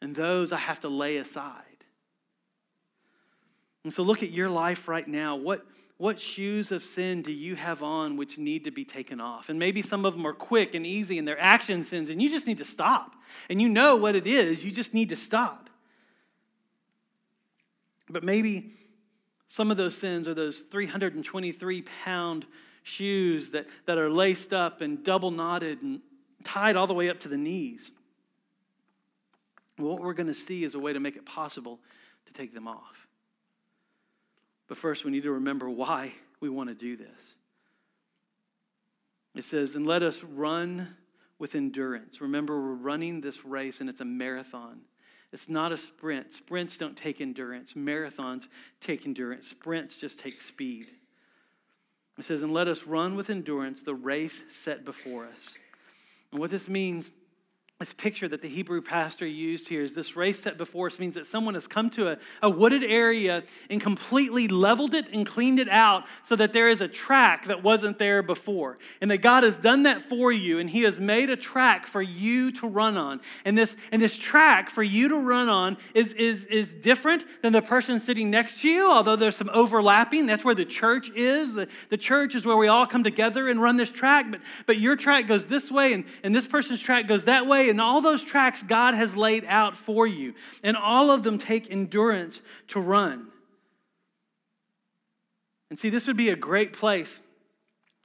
And 0.00 0.14
those 0.14 0.52
I 0.52 0.58
have 0.58 0.80
to 0.80 0.88
lay 0.88 1.16
aside. 1.16 1.64
And 3.84 3.92
so 3.92 4.02
look 4.02 4.22
at 4.22 4.30
your 4.30 4.50
life 4.50 4.88
right 4.88 5.06
now. 5.06 5.36
What, 5.36 5.64
what 5.96 6.20
shoes 6.20 6.70
of 6.72 6.82
sin 6.82 7.22
do 7.22 7.32
you 7.32 7.56
have 7.56 7.82
on 7.82 8.16
which 8.16 8.38
need 8.38 8.64
to 8.64 8.70
be 8.70 8.84
taken 8.84 9.20
off? 9.20 9.48
And 9.48 9.58
maybe 9.58 9.82
some 9.82 10.04
of 10.04 10.12
them 10.12 10.26
are 10.26 10.32
quick 10.32 10.74
and 10.74 10.86
easy 10.86 11.18
and 11.18 11.26
they're 11.26 11.40
action 11.40 11.82
sins, 11.82 12.08
and 12.08 12.20
you 12.20 12.28
just 12.28 12.46
need 12.46 12.58
to 12.58 12.64
stop. 12.64 13.16
And 13.48 13.60
you 13.60 13.68
know 13.68 13.96
what 13.96 14.14
it 14.14 14.26
is, 14.26 14.64
you 14.64 14.70
just 14.70 14.94
need 14.94 15.08
to 15.08 15.16
stop. 15.16 15.70
But 18.08 18.24
maybe 18.24 18.72
some 19.48 19.70
of 19.70 19.76
those 19.76 19.96
sins 19.96 20.28
are 20.28 20.34
those 20.34 20.60
323 20.60 21.82
pound 22.04 22.46
shoes 22.82 23.50
that, 23.50 23.66
that 23.86 23.98
are 23.98 24.08
laced 24.08 24.52
up 24.52 24.80
and 24.80 25.04
double 25.04 25.30
knotted 25.30 25.82
and 25.82 26.00
tied 26.44 26.76
all 26.76 26.86
the 26.86 26.94
way 26.94 27.10
up 27.10 27.20
to 27.20 27.28
the 27.28 27.36
knees 27.36 27.92
what 29.78 30.00
we're 30.00 30.14
going 30.14 30.26
to 30.26 30.34
see 30.34 30.64
is 30.64 30.74
a 30.74 30.78
way 30.78 30.92
to 30.92 31.00
make 31.00 31.16
it 31.16 31.24
possible 31.24 31.78
to 32.26 32.32
take 32.32 32.52
them 32.52 32.68
off. 32.68 33.06
But 34.66 34.76
first, 34.76 35.04
we 35.04 35.10
need 35.10 35.22
to 35.22 35.32
remember 35.32 35.70
why 35.70 36.12
we 36.40 36.48
want 36.48 36.68
to 36.68 36.74
do 36.74 36.96
this. 36.96 37.34
It 39.34 39.44
says, 39.44 39.76
and 39.76 39.86
let 39.86 40.02
us 40.02 40.22
run 40.22 40.96
with 41.38 41.54
endurance. 41.54 42.20
Remember, 42.20 42.60
we're 42.60 42.74
running 42.74 43.20
this 43.20 43.44
race 43.44 43.80
and 43.80 43.88
it's 43.88 44.00
a 44.00 44.04
marathon. 44.04 44.80
It's 45.32 45.48
not 45.48 45.72
a 45.72 45.76
sprint. 45.76 46.32
Sprints 46.32 46.78
don't 46.78 46.96
take 46.96 47.20
endurance, 47.20 47.74
marathons 47.74 48.48
take 48.80 49.06
endurance. 49.06 49.46
Sprints 49.46 49.96
just 49.96 50.20
take 50.20 50.40
speed. 50.40 50.88
It 52.18 52.24
says, 52.24 52.42
and 52.42 52.52
let 52.52 52.66
us 52.66 52.84
run 52.84 53.14
with 53.14 53.30
endurance 53.30 53.82
the 53.82 53.94
race 53.94 54.42
set 54.50 54.84
before 54.84 55.26
us. 55.26 55.54
And 56.32 56.40
what 56.40 56.50
this 56.50 56.68
means 56.68 57.10
this 57.80 57.94
picture 57.94 58.26
that 58.26 58.42
the 58.42 58.48
Hebrew 58.48 58.82
pastor 58.82 59.24
used 59.24 59.68
here 59.68 59.82
is 59.82 59.94
this 59.94 60.16
race 60.16 60.40
set 60.40 60.58
before 60.58 60.88
us 60.88 60.98
means 60.98 61.14
that 61.14 61.26
someone 61.26 61.54
has 61.54 61.68
come 61.68 61.90
to 61.90 62.08
a, 62.08 62.18
a 62.42 62.50
wooded 62.50 62.82
area 62.82 63.44
and 63.70 63.80
completely 63.80 64.48
leveled 64.48 64.94
it 64.94 65.08
and 65.14 65.24
cleaned 65.24 65.60
it 65.60 65.68
out 65.68 66.04
so 66.24 66.34
that 66.34 66.52
there 66.52 66.68
is 66.68 66.80
a 66.80 66.88
track 66.88 67.44
that 67.44 67.62
wasn't 67.62 67.96
there 68.00 68.20
before. 68.20 68.78
And 69.00 69.12
that 69.12 69.18
God 69.18 69.44
has 69.44 69.58
done 69.58 69.84
that 69.84 70.02
for 70.02 70.32
you 70.32 70.58
and 70.58 70.68
He 70.68 70.82
has 70.82 70.98
made 70.98 71.30
a 71.30 71.36
track 71.36 71.86
for 71.86 72.02
you 72.02 72.50
to 72.50 72.66
run 72.66 72.96
on. 72.96 73.20
And 73.44 73.56
this, 73.56 73.76
and 73.92 74.02
this 74.02 74.16
track 74.16 74.70
for 74.70 74.82
you 74.82 75.08
to 75.10 75.16
run 75.16 75.48
on 75.48 75.76
is, 75.94 76.14
is, 76.14 76.46
is 76.46 76.74
different 76.74 77.26
than 77.42 77.52
the 77.52 77.62
person 77.62 78.00
sitting 78.00 78.28
next 78.28 78.60
to 78.62 78.68
you, 78.68 78.90
although 78.90 79.14
there's 79.14 79.36
some 79.36 79.50
overlapping. 79.54 80.26
That's 80.26 80.44
where 80.44 80.56
the 80.56 80.64
church 80.64 81.10
is. 81.14 81.54
The, 81.54 81.68
the 81.90 81.96
church 81.96 82.34
is 82.34 82.44
where 82.44 82.56
we 82.56 82.66
all 82.66 82.86
come 82.86 83.04
together 83.04 83.46
and 83.46 83.62
run 83.62 83.76
this 83.76 83.90
track, 83.90 84.32
but, 84.32 84.40
but 84.66 84.78
your 84.78 84.96
track 84.96 85.28
goes 85.28 85.46
this 85.46 85.70
way 85.70 85.92
and, 85.92 86.06
and 86.24 86.34
this 86.34 86.48
person's 86.48 86.80
track 86.80 87.06
goes 87.06 87.26
that 87.26 87.46
and 87.68 87.80
all 87.80 88.00
those 88.00 88.22
tracks 88.22 88.62
God 88.62 88.94
has 88.94 89.16
laid 89.16 89.44
out 89.48 89.74
for 89.74 90.06
you, 90.06 90.34
and 90.62 90.76
all 90.76 91.10
of 91.10 91.22
them 91.22 91.38
take 91.38 91.70
endurance 91.70 92.40
to 92.68 92.80
run. 92.80 93.28
And 95.70 95.78
see, 95.78 95.90
this 95.90 96.06
would 96.06 96.16
be 96.16 96.30
a 96.30 96.36
great 96.36 96.72
place 96.72 97.20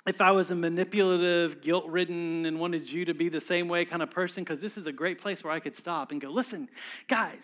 if 0.05 0.19
I 0.19 0.31
was 0.31 0.51
a 0.51 0.55
manipulative, 0.55 1.61
guilt 1.61 1.85
ridden, 1.87 2.45
and 2.45 2.59
wanted 2.59 2.91
you 2.91 3.05
to 3.05 3.13
be 3.13 3.29
the 3.29 3.39
same 3.39 3.69
way 3.69 3.85
kind 3.85 4.03
of 4.03 4.11
person, 4.11 4.43
because 4.43 4.59
this 4.59 4.77
is 4.77 4.85
a 4.85 4.91
great 4.91 5.19
place 5.19 5.43
where 5.43 5.53
I 5.53 5.59
could 5.59 5.75
stop 5.75 6.11
and 6.11 6.19
go, 6.19 6.29
listen, 6.29 6.67
guys, 7.07 7.41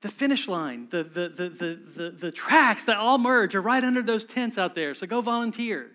the 0.00 0.08
finish 0.08 0.46
line, 0.46 0.86
the, 0.90 1.02
the, 1.02 1.28
the, 1.28 1.48
the, 1.48 1.74
the, 1.74 2.10
the 2.10 2.30
tracks 2.30 2.84
that 2.84 2.96
all 2.96 3.18
merge 3.18 3.56
are 3.56 3.60
right 3.60 3.82
under 3.82 4.00
those 4.00 4.24
tents 4.24 4.56
out 4.56 4.76
there, 4.76 4.94
so 4.94 5.08
go 5.08 5.20
volunteer. 5.20 5.90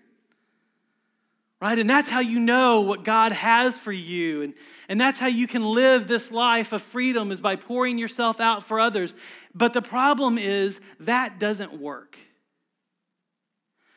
Right? 1.60 1.78
And 1.78 1.88
that's 1.88 2.10
how 2.10 2.20
you 2.20 2.40
know 2.40 2.82
what 2.82 3.04
God 3.04 3.32
has 3.32 3.78
for 3.78 3.92
you. 3.92 4.42
And, 4.42 4.54
and 4.88 5.00
that's 5.00 5.18
how 5.18 5.28
you 5.28 5.46
can 5.46 5.64
live 5.64 6.06
this 6.06 6.30
life 6.30 6.72
of 6.72 6.82
freedom 6.82 7.32
is 7.32 7.40
by 7.40 7.56
pouring 7.56 7.96
yourself 7.96 8.40
out 8.40 8.62
for 8.62 8.78
others. 8.78 9.14
But 9.54 9.72
the 9.72 9.80
problem 9.80 10.36
is 10.36 10.80
that 11.00 11.38
doesn't 11.38 11.80
work. 11.80 12.18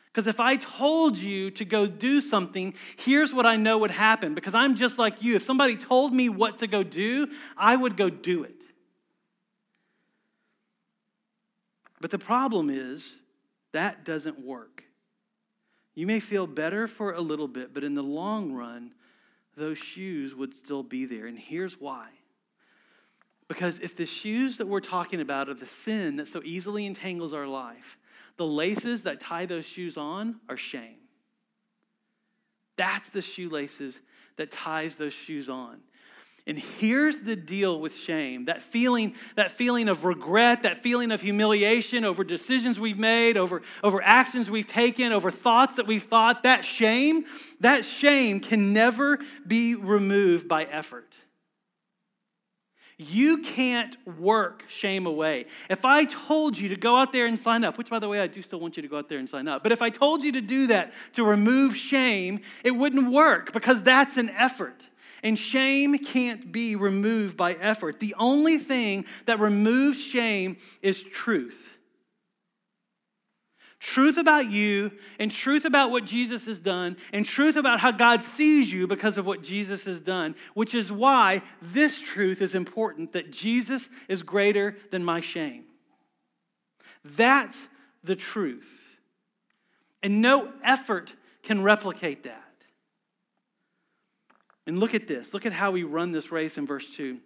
Because 0.06 0.26
if 0.26 0.40
I 0.40 0.56
told 0.56 1.16
you 1.16 1.50
to 1.52 1.64
go 1.64 1.86
do 1.86 2.20
something, 2.20 2.74
here's 2.96 3.34
what 3.34 3.46
I 3.46 3.56
know 3.56 3.78
would 3.78 3.90
happen. 3.90 4.34
Because 4.34 4.54
I'm 4.54 4.74
just 4.74 4.98
like 4.98 5.22
you. 5.22 5.36
If 5.36 5.42
somebody 5.42 5.76
told 5.76 6.12
me 6.14 6.28
what 6.28 6.58
to 6.58 6.66
go 6.66 6.82
do, 6.82 7.28
I 7.56 7.76
would 7.76 7.96
go 7.96 8.08
do 8.08 8.42
it. 8.44 8.58
But 12.00 12.10
the 12.10 12.18
problem 12.18 12.70
is 12.70 13.14
that 13.72 14.04
doesn't 14.04 14.40
work. 14.40 14.77
You 15.98 16.06
may 16.06 16.20
feel 16.20 16.46
better 16.46 16.86
for 16.86 17.12
a 17.12 17.20
little 17.20 17.48
bit, 17.48 17.74
but 17.74 17.82
in 17.82 17.94
the 17.94 18.04
long 18.04 18.52
run, 18.52 18.94
those 19.56 19.78
shoes 19.78 20.32
would 20.32 20.54
still 20.54 20.84
be 20.84 21.06
there. 21.06 21.26
And 21.26 21.36
here's 21.36 21.80
why. 21.80 22.10
Because 23.48 23.80
if 23.80 23.96
the 23.96 24.06
shoes 24.06 24.58
that 24.58 24.68
we're 24.68 24.78
talking 24.78 25.20
about 25.20 25.48
are 25.48 25.54
the 25.54 25.66
sin 25.66 26.14
that 26.14 26.28
so 26.28 26.40
easily 26.44 26.86
entangles 26.86 27.32
our 27.32 27.48
life, 27.48 27.98
the 28.36 28.46
laces 28.46 29.02
that 29.02 29.18
tie 29.18 29.44
those 29.44 29.66
shoes 29.66 29.96
on 29.96 30.38
are 30.48 30.56
shame. 30.56 30.98
That's 32.76 33.08
the 33.08 33.20
shoelaces 33.20 33.98
that 34.36 34.52
ties 34.52 34.94
those 34.94 35.12
shoes 35.12 35.48
on. 35.48 35.80
And 36.48 36.58
here's 36.58 37.18
the 37.18 37.36
deal 37.36 37.78
with 37.78 37.94
shame 37.94 38.46
that 38.46 38.62
feeling, 38.62 39.14
that 39.36 39.50
feeling 39.50 39.86
of 39.86 40.04
regret, 40.04 40.62
that 40.62 40.78
feeling 40.78 41.12
of 41.12 41.20
humiliation 41.20 42.06
over 42.06 42.24
decisions 42.24 42.80
we've 42.80 42.98
made, 42.98 43.36
over, 43.36 43.60
over 43.84 44.00
actions 44.02 44.48
we've 44.48 44.66
taken, 44.66 45.12
over 45.12 45.30
thoughts 45.30 45.74
that 45.74 45.86
we've 45.86 46.02
thought, 46.02 46.44
that 46.44 46.64
shame, 46.64 47.26
that 47.60 47.84
shame 47.84 48.40
can 48.40 48.72
never 48.72 49.18
be 49.46 49.74
removed 49.74 50.48
by 50.48 50.64
effort. 50.64 51.14
You 52.96 53.42
can't 53.42 53.96
work 54.18 54.64
shame 54.68 55.06
away. 55.06 55.44
If 55.68 55.84
I 55.84 56.06
told 56.06 56.56
you 56.56 56.70
to 56.70 56.76
go 56.76 56.96
out 56.96 57.12
there 57.12 57.26
and 57.26 57.38
sign 57.38 57.62
up, 57.62 57.76
which 57.76 57.90
by 57.90 57.98
the 57.98 58.08
way, 58.08 58.20
I 58.20 58.26
do 58.26 58.40
still 58.40 58.58
want 58.58 58.76
you 58.76 58.82
to 58.82 58.88
go 58.88 58.96
out 58.96 59.10
there 59.10 59.18
and 59.18 59.28
sign 59.28 59.48
up, 59.48 59.62
but 59.62 59.70
if 59.70 59.82
I 59.82 59.90
told 59.90 60.24
you 60.24 60.32
to 60.32 60.40
do 60.40 60.68
that 60.68 60.92
to 61.12 61.24
remove 61.24 61.76
shame, 61.76 62.40
it 62.64 62.70
wouldn't 62.70 63.12
work 63.12 63.52
because 63.52 63.82
that's 63.82 64.16
an 64.16 64.30
effort. 64.30 64.87
And 65.22 65.38
shame 65.38 65.98
can't 65.98 66.52
be 66.52 66.76
removed 66.76 67.36
by 67.36 67.52
effort. 67.54 68.00
The 68.00 68.14
only 68.18 68.58
thing 68.58 69.04
that 69.26 69.38
removes 69.38 70.00
shame 70.00 70.56
is 70.82 71.02
truth. 71.02 71.74
Truth 73.80 74.18
about 74.18 74.50
you, 74.50 74.90
and 75.20 75.30
truth 75.30 75.64
about 75.64 75.92
what 75.92 76.04
Jesus 76.04 76.46
has 76.46 76.58
done, 76.58 76.96
and 77.12 77.24
truth 77.24 77.54
about 77.54 77.78
how 77.78 77.92
God 77.92 78.24
sees 78.24 78.72
you 78.72 78.88
because 78.88 79.16
of 79.16 79.26
what 79.26 79.40
Jesus 79.40 79.84
has 79.84 80.00
done, 80.00 80.34
which 80.54 80.74
is 80.74 80.90
why 80.90 81.42
this 81.62 82.00
truth 82.00 82.42
is 82.42 82.56
important 82.56 83.12
that 83.12 83.30
Jesus 83.30 83.88
is 84.08 84.24
greater 84.24 84.76
than 84.90 85.04
my 85.04 85.20
shame. 85.20 85.64
That's 87.04 87.68
the 88.02 88.16
truth. 88.16 88.98
And 90.02 90.20
no 90.20 90.52
effort 90.64 91.14
can 91.42 91.62
replicate 91.62 92.24
that. 92.24 92.47
And 94.68 94.78
look 94.78 94.94
at 94.94 95.08
this. 95.08 95.32
Look 95.32 95.46
at 95.46 95.54
how 95.54 95.70
we 95.70 95.82
run 95.82 96.10
this 96.10 96.30
race 96.30 96.58
in 96.58 96.66
verse 96.66 96.88
2. 96.90 97.18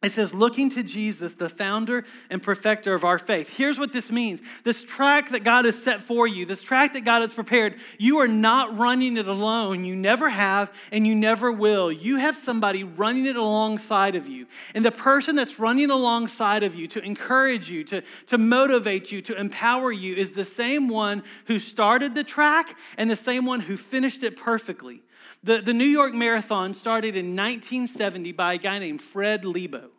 It 0.00 0.12
says, 0.12 0.32
looking 0.32 0.70
to 0.70 0.84
Jesus, 0.84 1.34
the 1.34 1.48
founder 1.48 2.04
and 2.30 2.40
perfecter 2.40 2.94
of 2.94 3.04
our 3.04 3.18
faith. 3.18 3.54
Here's 3.56 3.78
what 3.78 3.92
this 3.92 4.12
means 4.12 4.40
this 4.64 4.82
track 4.82 5.30
that 5.30 5.44
God 5.44 5.66
has 5.66 5.82
set 5.82 6.00
for 6.00 6.26
you, 6.26 6.46
this 6.46 6.62
track 6.62 6.94
that 6.94 7.04
God 7.04 7.20
has 7.20 7.34
prepared, 7.34 7.74
you 7.98 8.18
are 8.18 8.28
not 8.28 8.78
running 8.78 9.18
it 9.18 9.26
alone. 9.26 9.84
You 9.84 9.96
never 9.96 10.30
have, 10.30 10.72
and 10.92 11.06
you 11.06 11.14
never 11.14 11.52
will. 11.52 11.92
You 11.92 12.16
have 12.18 12.36
somebody 12.36 12.84
running 12.84 13.26
it 13.26 13.36
alongside 13.36 14.14
of 14.14 14.28
you. 14.28 14.46
And 14.74 14.82
the 14.82 14.92
person 14.92 15.36
that's 15.36 15.58
running 15.58 15.90
alongside 15.90 16.62
of 16.62 16.74
you 16.74 16.88
to 16.88 17.04
encourage 17.04 17.68
you, 17.68 17.84
to, 17.84 18.02
to 18.28 18.38
motivate 18.38 19.12
you, 19.12 19.20
to 19.22 19.38
empower 19.38 19.92
you 19.92 20.14
is 20.14 20.30
the 20.30 20.44
same 20.44 20.88
one 20.88 21.22
who 21.48 21.58
started 21.58 22.14
the 22.14 22.24
track 22.24 22.78
and 22.96 23.10
the 23.10 23.16
same 23.16 23.44
one 23.44 23.60
who 23.60 23.76
finished 23.76 24.22
it 24.22 24.36
perfectly. 24.36 25.02
The, 25.42 25.58
the 25.58 25.72
New 25.72 25.84
York 25.84 26.14
Marathon 26.14 26.74
started 26.74 27.16
in 27.16 27.36
1970 27.36 28.32
by 28.32 28.54
a 28.54 28.58
guy 28.58 28.78
named 28.78 29.00
Fred 29.00 29.42
Lebow, 29.42 29.90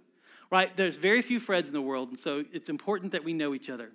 right? 0.51 0.75
There's 0.75 0.95
very 0.95 1.21
few 1.21 1.39
Freds 1.39 1.67
in 1.67 1.73
the 1.73 1.81
world, 1.81 2.09
and 2.09 2.17
so 2.17 2.43
it's 2.51 2.69
important 2.69 3.13
that 3.13 3.23
we 3.23 3.33
know 3.33 3.53
each 3.53 3.69
other, 3.69 3.91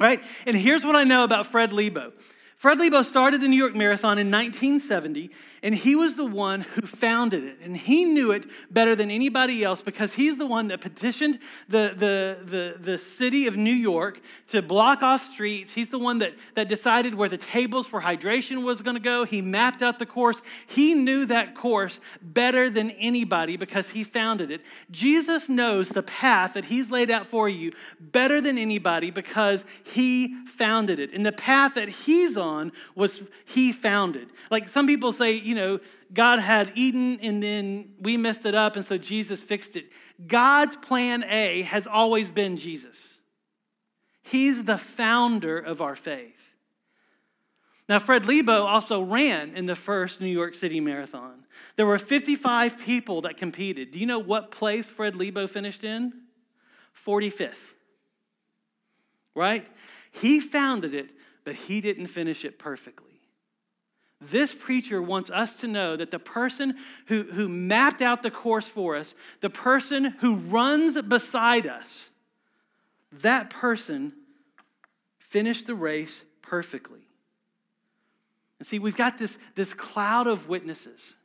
right? 0.00 0.20
And 0.46 0.56
here's 0.56 0.84
what 0.84 0.96
I 0.96 1.04
know 1.04 1.24
about 1.24 1.46
Fred 1.46 1.70
Lebow 1.70 2.12
Fred 2.64 2.78
Lebow 2.78 3.04
started 3.04 3.42
the 3.42 3.48
New 3.48 3.58
York 3.58 3.74
Marathon 3.74 4.18
in 4.18 4.30
1970, 4.30 5.28
and 5.64 5.74
he 5.74 5.96
was 5.96 6.14
the 6.14 6.26
one 6.26 6.60
who 6.60 6.82
founded 6.82 7.42
it. 7.42 7.58
And 7.64 7.74
he 7.74 8.04
knew 8.04 8.32
it 8.32 8.44
better 8.70 8.94
than 8.94 9.10
anybody 9.10 9.64
else 9.64 9.80
because 9.80 10.12
he's 10.12 10.36
the 10.36 10.46
one 10.46 10.68
that 10.68 10.82
petitioned 10.82 11.38
the, 11.70 11.94
the, 11.96 12.44
the, 12.44 12.76
the 12.78 12.98
city 12.98 13.46
of 13.46 13.56
New 13.56 13.72
York 13.72 14.20
to 14.48 14.60
block 14.60 15.02
off 15.02 15.24
streets. 15.24 15.72
He's 15.72 15.88
the 15.88 15.98
one 15.98 16.18
that, 16.18 16.34
that 16.54 16.68
decided 16.68 17.14
where 17.14 17.30
the 17.30 17.38
tables 17.38 17.86
for 17.86 18.02
hydration 18.02 18.62
was 18.62 18.82
going 18.82 18.96
to 18.96 19.02
go. 19.02 19.24
He 19.24 19.40
mapped 19.40 19.80
out 19.80 19.98
the 19.98 20.04
course. 20.04 20.42
He 20.66 20.92
knew 20.92 21.24
that 21.26 21.54
course 21.54 21.98
better 22.20 22.68
than 22.68 22.90
anybody 22.90 23.56
because 23.56 23.88
he 23.88 24.04
founded 24.04 24.50
it. 24.50 24.60
Jesus 24.90 25.48
knows 25.48 25.88
the 25.88 26.02
path 26.02 26.54
that 26.54 26.66
he's 26.66 26.90
laid 26.90 27.10
out 27.10 27.24
for 27.24 27.48
you 27.48 27.72
better 27.98 28.38
than 28.42 28.58
anybody 28.58 29.10
because 29.10 29.64
he 29.82 30.44
founded 30.44 30.98
it. 30.98 31.14
And 31.14 31.24
the 31.24 31.32
path 31.32 31.74
that 31.76 31.88
he's 31.88 32.36
on 32.36 32.70
was 32.94 33.22
he 33.46 33.72
founded. 33.72 34.28
Like 34.50 34.68
some 34.68 34.86
people 34.86 35.10
say, 35.10 35.32
you 35.32 35.53
know, 35.54 35.78
God 36.12 36.38
had 36.38 36.72
Eden 36.74 37.18
and 37.22 37.42
then 37.42 37.94
we 38.00 38.16
messed 38.16 38.46
it 38.46 38.54
up 38.54 38.76
and 38.76 38.84
so 38.84 38.98
Jesus 38.98 39.42
fixed 39.42 39.76
it. 39.76 39.86
God's 40.26 40.76
plan 40.76 41.24
A 41.28 41.62
has 41.62 41.86
always 41.86 42.30
been 42.30 42.56
Jesus. 42.56 43.18
He's 44.22 44.64
the 44.64 44.78
founder 44.78 45.58
of 45.58 45.82
our 45.82 45.94
faith. 45.94 46.34
Now, 47.88 47.98
Fred 47.98 48.22
Lebow 48.22 48.64
also 48.64 49.02
ran 49.02 49.50
in 49.50 49.66
the 49.66 49.76
first 49.76 50.20
New 50.20 50.26
York 50.26 50.54
City 50.54 50.80
Marathon. 50.80 51.44
There 51.76 51.84
were 51.84 51.98
55 51.98 52.82
people 52.82 53.20
that 53.22 53.36
competed. 53.36 53.90
Do 53.90 53.98
you 53.98 54.06
know 54.06 54.18
what 54.18 54.50
place 54.50 54.86
Fred 54.88 55.14
Lebow 55.14 55.46
finished 55.48 55.84
in? 55.84 56.12
45th. 57.06 57.74
Right? 59.34 59.66
He 60.12 60.40
founded 60.40 60.94
it, 60.94 61.10
but 61.44 61.54
he 61.54 61.82
didn't 61.82 62.06
finish 62.06 62.44
it 62.44 62.58
perfectly. 62.58 63.13
This 64.30 64.54
preacher 64.54 65.02
wants 65.02 65.30
us 65.30 65.56
to 65.56 65.66
know 65.66 65.96
that 65.96 66.10
the 66.10 66.18
person 66.18 66.76
who, 67.06 67.22
who 67.22 67.48
mapped 67.48 68.02
out 68.02 68.22
the 68.22 68.30
course 68.30 68.66
for 68.66 68.96
us, 68.96 69.14
the 69.40 69.50
person 69.50 70.04
who 70.20 70.36
runs 70.36 71.00
beside 71.02 71.66
us, 71.66 72.08
that 73.12 73.50
person 73.50 74.12
finished 75.18 75.66
the 75.66 75.74
race 75.74 76.24
perfectly. 76.42 77.02
And 78.58 78.66
see, 78.66 78.78
we've 78.78 78.96
got 78.96 79.18
this, 79.18 79.36
this 79.54 79.74
cloud 79.74 80.26
of 80.26 80.48
witnesses, 80.48 81.16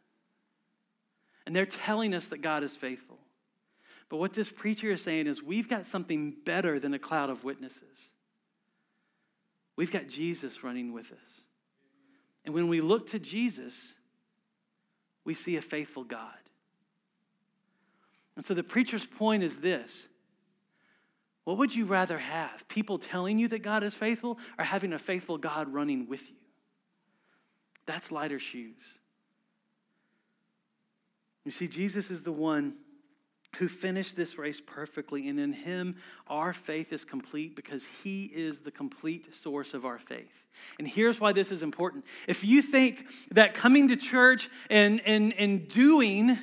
and 1.46 1.56
they're 1.56 1.66
telling 1.66 2.14
us 2.14 2.28
that 2.30 2.40
God 2.40 2.64
is 2.64 2.76
faithful. 2.76 3.18
But 4.10 4.18
what 4.18 4.34
this 4.34 4.52
preacher 4.52 4.90
is 4.90 5.04
saying 5.04 5.28
is 5.28 5.42
we've 5.42 5.70
got 5.70 5.86
something 5.86 6.36
better 6.44 6.80
than 6.80 6.94
a 6.94 7.00
cloud 7.00 7.30
of 7.30 7.44
witnesses. 7.44 8.10
We've 9.76 9.92
got 9.92 10.08
Jesus 10.08 10.64
running 10.64 10.92
with 10.92 11.12
us. 11.12 11.42
And 12.50 12.56
when 12.56 12.68
we 12.68 12.82
look 12.82 13.12
to 13.12 13.20
Jesus, 13.20 13.94
we 15.24 15.36
see 15.36 15.56
a 15.58 15.62
faithful 15.62 16.04
God. 16.04 16.40
And 18.36 18.44
so 18.44 18.56
the 18.56 18.64
preacher's 18.64 19.06
point 19.06 19.44
is 19.44 19.60
this 19.60 20.08
What 21.44 21.60
would 21.60 21.76
you 21.76 21.86
rather 21.86 22.18
have? 22.18 22.68
People 22.68 22.98
telling 22.98 23.38
you 23.38 23.50
that 23.50 23.60
God 23.60 23.84
is 23.84 23.94
faithful 23.94 24.40
or 24.58 24.66
having 24.66 24.94
a 24.94 24.98
faithful 24.98 25.38
God 25.38 25.72
running 25.72 26.10
with 26.10 26.28
you? 26.28 26.38
That's 27.86 28.12
lighter 28.12 28.40
shoes. 28.40 28.98
You 31.46 31.52
see, 31.52 31.68
Jesus 31.68 32.10
is 32.10 32.24
the 32.24 32.32
one 32.32 32.76
who 33.58 33.68
finished 33.68 34.16
this 34.16 34.38
race 34.38 34.62
perfectly, 34.62 35.28
and 35.28 35.40
in 35.40 35.52
him 35.52 35.96
our 36.28 36.54
faith 36.54 36.94
is 36.94 37.04
complete 37.04 37.56
because 37.56 37.86
he 38.04 38.26
is 38.26 38.62
the 38.62 38.72
complete 38.72 39.34
source 39.36 39.74
of 39.74 39.86
our 39.86 39.98
faith. 39.98 40.44
And 40.78 40.88
here's 40.88 41.20
why 41.20 41.32
this 41.32 41.52
is 41.52 41.64
important. 41.64 42.06
If 42.28 42.44
you 42.44 42.62
think 42.62 43.06
that 43.32 43.54
coming 43.54 43.88
to 43.90 43.96
church 43.96 44.50
and, 44.70 45.02
and, 45.06 45.34
and 45.34 45.68
doing 45.68 46.38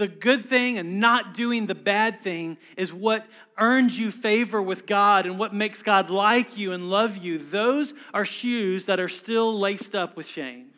the 0.00 0.08
good 0.08 0.42
thing 0.42 0.78
and 0.78 0.98
not 0.98 1.34
doing 1.34 1.66
the 1.66 1.74
bad 1.74 2.20
thing 2.20 2.56
is 2.76 2.92
what 2.92 3.26
earns 3.58 3.98
you 3.98 4.10
favor 4.10 4.60
with 4.60 4.86
God 4.86 5.26
and 5.26 5.38
what 5.38 5.54
makes 5.54 5.82
God 5.82 6.08
like 6.10 6.56
you 6.56 6.72
and 6.72 6.90
love 6.90 7.18
you, 7.18 7.38
those 7.38 7.92
are 8.14 8.24
shoes 8.24 8.86
that 8.86 8.98
are 8.98 9.10
still 9.10 9.56
laced 9.56 9.94
up 9.94 10.16
with 10.16 10.26
shame. 10.26 10.70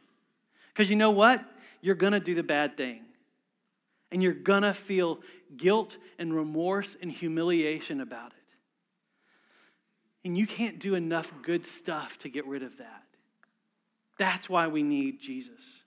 Because 0.69 0.91
you 0.91 0.97
know 0.97 1.13
what? 1.13 1.43
You're 1.81 1.95
gonna 1.95 2.21
do 2.21 2.35
the 2.35 2.43
bad 2.43 2.77
thing. 2.77 3.05
And 4.13 4.23
you're 4.23 4.35
gonna 4.35 4.75
feel 4.75 5.21
guilt 5.57 5.97
and 6.19 6.35
remorse 6.35 6.97
and 7.01 7.11
humiliation 7.11 8.01
about 8.01 8.33
it. 8.33 8.39
And 10.25 10.37
you 10.37 10.47
can't 10.47 10.79
do 10.79 10.95
enough 10.95 11.33
good 11.43 11.65
stuff 11.65 12.19
to 12.19 12.29
get 12.29 12.47
rid 12.47 12.63
of 12.63 12.77
that. 12.77 13.05
That's 14.19 14.49
why 14.49 14.69
we 14.69 14.83
need 14.83 15.21
Jesus. 15.21 15.83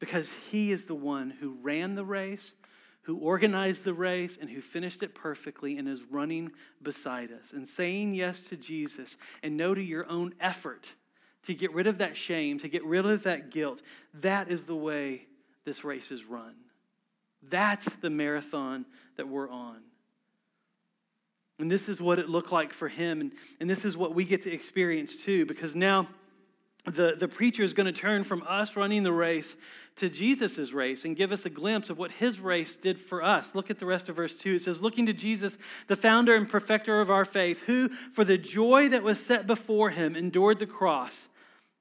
Because 0.00 0.32
he 0.50 0.72
is 0.72 0.86
the 0.86 0.94
one 0.94 1.30
who 1.30 1.58
ran 1.62 1.94
the 1.94 2.04
race, 2.04 2.54
who 3.02 3.18
organized 3.18 3.84
the 3.84 3.94
race, 3.94 4.36
and 4.40 4.50
who 4.50 4.60
finished 4.60 5.02
it 5.02 5.14
perfectly 5.14 5.78
and 5.78 5.86
is 5.86 6.02
running 6.02 6.50
beside 6.82 7.30
us. 7.30 7.52
And 7.52 7.68
saying 7.68 8.14
yes 8.14 8.42
to 8.44 8.56
Jesus 8.56 9.16
and 9.42 9.56
no 9.56 9.74
to 9.74 9.82
your 9.82 10.10
own 10.10 10.34
effort 10.40 10.90
to 11.44 11.54
get 11.54 11.72
rid 11.72 11.86
of 11.86 11.98
that 11.98 12.16
shame, 12.16 12.58
to 12.58 12.68
get 12.68 12.84
rid 12.84 13.06
of 13.06 13.22
that 13.22 13.50
guilt, 13.50 13.80
that 14.12 14.48
is 14.48 14.64
the 14.64 14.74
way 14.74 15.28
this 15.66 15.84
race 15.84 16.10
is 16.10 16.24
run. 16.24 16.54
That's 17.42 17.96
the 17.96 18.08
marathon 18.08 18.86
that 19.16 19.28
we're 19.28 19.50
on. 19.50 19.82
And 21.58 21.70
this 21.70 21.88
is 21.88 22.00
what 22.00 22.18
it 22.18 22.28
looked 22.28 22.52
like 22.52 22.72
for 22.72 22.88
him. 22.88 23.20
And, 23.20 23.32
and 23.60 23.68
this 23.68 23.84
is 23.84 23.96
what 23.96 24.14
we 24.14 24.24
get 24.24 24.42
to 24.42 24.52
experience 24.52 25.16
too, 25.16 25.44
because 25.44 25.74
now 25.74 26.06
the, 26.86 27.16
the 27.18 27.28
preacher 27.28 27.62
is 27.62 27.72
going 27.72 27.92
to 27.92 27.98
turn 28.00 28.24
from 28.24 28.42
us 28.46 28.76
running 28.76 29.02
the 29.02 29.12
race 29.12 29.56
to 29.96 30.10
Jesus' 30.10 30.72
race 30.72 31.04
and 31.04 31.16
give 31.16 31.32
us 31.32 31.46
a 31.46 31.50
glimpse 31.50 31.90
of 31.90 31.98
what 31.98 32.12
his 32.12 32.38
race 32.38 32.76
did 32.76 33.00
for 33.00 33.22
us. 33.22 33.54
Look 33.54 33.70
at 33.70 33.78
the 33.78 33.86
rest 33.86 34.08
of 34.08 34.16
verse 34.16 34.36
2. 34.36 34.56
It 34.56 34.62
says, 34.62 34.82
Looking 34.82 35.06
to 35.06 35.12
Jesus, 35.12 35.58
the 35.88 35.96
founder 35.96 36.34
and 36.34 36.48
perfecter 36.48 37.00
of 37.00 37.10
our 37.10 37.24
faith, 37.24 37.62
who, 37.62 37.88
for 37.88 38.22
the 38.22 38.38
joy 38.38 38.88
that 38.90 39.02
was 39.02 39.18
set 39.18 39.46
before 39.46 39.90
him, 39.90 40.14
endured 40.14 40.58
the 40.58 40.66
cross, 40.66 41.25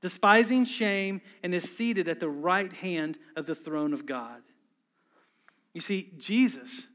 despising 0.06 0.66
shame, 0.66 1.20
and 1.42 1.52
is 1.52 1.64
seated 1.64 2.08
at 2.08 2.20
the 2.20 2.30
right 2.30 2.72
hand 2.72 3.18
of 3.36 3.48
the 3.48 3.56
throne 3.56 3.92
of 3.92 4.06
God. 4.06 4.44
You 5.74 5.82
see, 5.82 6.12
Jesus 6.20 6.90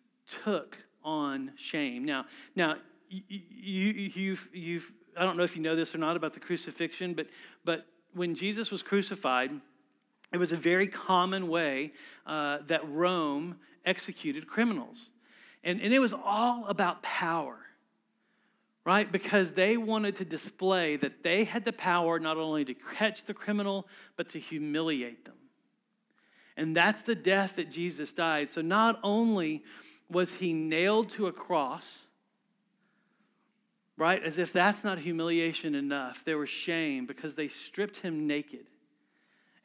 took 0.45 0.79
on 1.03 1.51
shame. 1.57 2.05
Now, 2.05 2.27
now 2.55 2.77
you, 3.09 3.23
you, 3.29 4.11
you've, 4.15 4.49
you've, 4.53 4.93
I 5.17 5.25
don't 5.25 5.37
know 5.37 5.43
if 5.43 5.57
you 5.57 5.63
know 5.63 5.75
this 5.75 5.93
or 5.93 5.99
not 5.99 6.17
about 6.17 6.35
the 6.35 6.39
crucifixion, 6.39 7.15
but, 7.15 7.27
but 7.65 7.85
when 8.15 8.37
Jesus 8.37 8.71
was 8.71 8.81
crucified, 8.81 9.51
it 10.33 10.39
was 10.39 10.53
a 10.53 10.57
very 10.57 10.87
common 10.87 11.49
way 11.49 11.93
uh, 12.29 12.59
that 12.69 12.89
Rome 12.89 13.59
executed 13.85 14.47
criminals. 14.47 15.11
And, 15.65 15.81
and 15.81 15.93
it 15.93 15.99
was 15.99 16.15
all 16.15 16.69
about 16.69 17.03
power, 17.03 17.59
right? 18.91 19.13
Because 19.13 19.53
they 19.53 19.77
wanted 19.77 20.17
to 20.17 20.25
display 20.25 20.97
that 20.97 21.23
they 21.23 21.45
had 21.45 21.65
the 21.65 21.73
power 21.73 22.19
not 22.19 22.37
only 22.37 22.65
to 22.65 22.75
catch 22.75 23.23
the 23.23 23.33
criminal, 23.33 23.87
but 24.17 24.31
to 24.31 24.41
humiliate 24.41 25.25
them. 25.25 25.37
And 26.57 26.77
that's 26.77 27.03
the 27.03 27.15
death 27.15 27.55
that 27.55 27.71
Jesus 27.71 28.13
died. 28.13 28.49
So 28.49 28.63
not 28.63 28.99
only 29.05 29.63
was 30.11 30.35
he 30.35 30.53
nailed 30.53 31.09
to 31.11 31.29
a 31.29 31.33
cross, 31.33 32.01
right? 33.97 34.21
As 34.25 34.39
if 34.39 34.53
that's 34.53 34.83
not 34.83 34.99
humiliation 34.99 35.77
enough. 35.77 36.25
There 36.25 36.37
was 36.37 36.49
shame 36.49 37.07
because 37.07 37.37
they 37.37 37.47
stripped 37.47 37.99
him 37.99 38.27
naked 38.27 38.67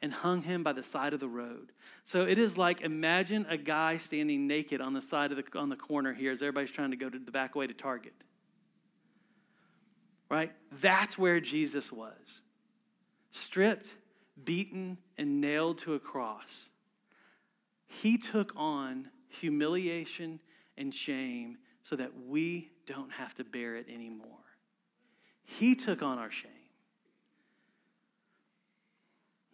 and 0.00 0.12
hung 0.12 0.42
him 0.42 0.62
by 0.62 0.72
the 0.72 0.84
side 0.84 1.12
of 1.12 1.18
the 1.18 1.26
road. 1.26 1.72
So 2.04 2.24
it 2.24 2.38
is 2.38 2.56
like 2.56 2.80
imagine 2.82 3.44
a 3.48 3.56
guy 3.56 3.96
standing 3.96 4.46
naked 4.46 4.80
on 4.80 4.92
the 4.92 5.02
side 5.02 5.32
of 5.32 5.36
the 5.36 5.58
on 5.58 5.68
the 5.68 5.74
corner 5.74 6.14
here 6.14 6.30
as 6.30 6.42
everybody's 6.42 6.70
trying 6.70 6.92
to 6.92 6.96
go 6.96 7.10
to 7.10 7.18
the 7.18 7.32
back 7.32 7.56
way 7.56 7.66
to 7.66 7.74
Target. 7.74 8.14
Right? 10.28 10.52
That's 10.80 11.16
where 11.16 11.40
Jesus 11.40 11.92
was. 11.92 12.42
Stripped, 13.30 13.94
beaten, 14.42 14.98
and 15.18 15.40
nailed 15.40 15.78
to 15.78 15.94
a 15.94 15.98
cross. 15.98 16.68
He 17.86 18.18
took 18.18 18.52
on 18.56 19.10
humiliation 19.28 20.40
and 20.76 20.92
shame 20.92 21.58
so 21.82 21.96
that 21.96 22.10
we 22.26 22.70
don't 22.86 23.12
have 23.12 23.34
to 23.36 23.44
bear 23.44 23.76
it 23.76 23.86
anymore. 23.88 24.26
He 25.44 25.74
took 25.74 26.02
on 26.02 26.18
our 26.18 26.30
shame. 26.30 26.50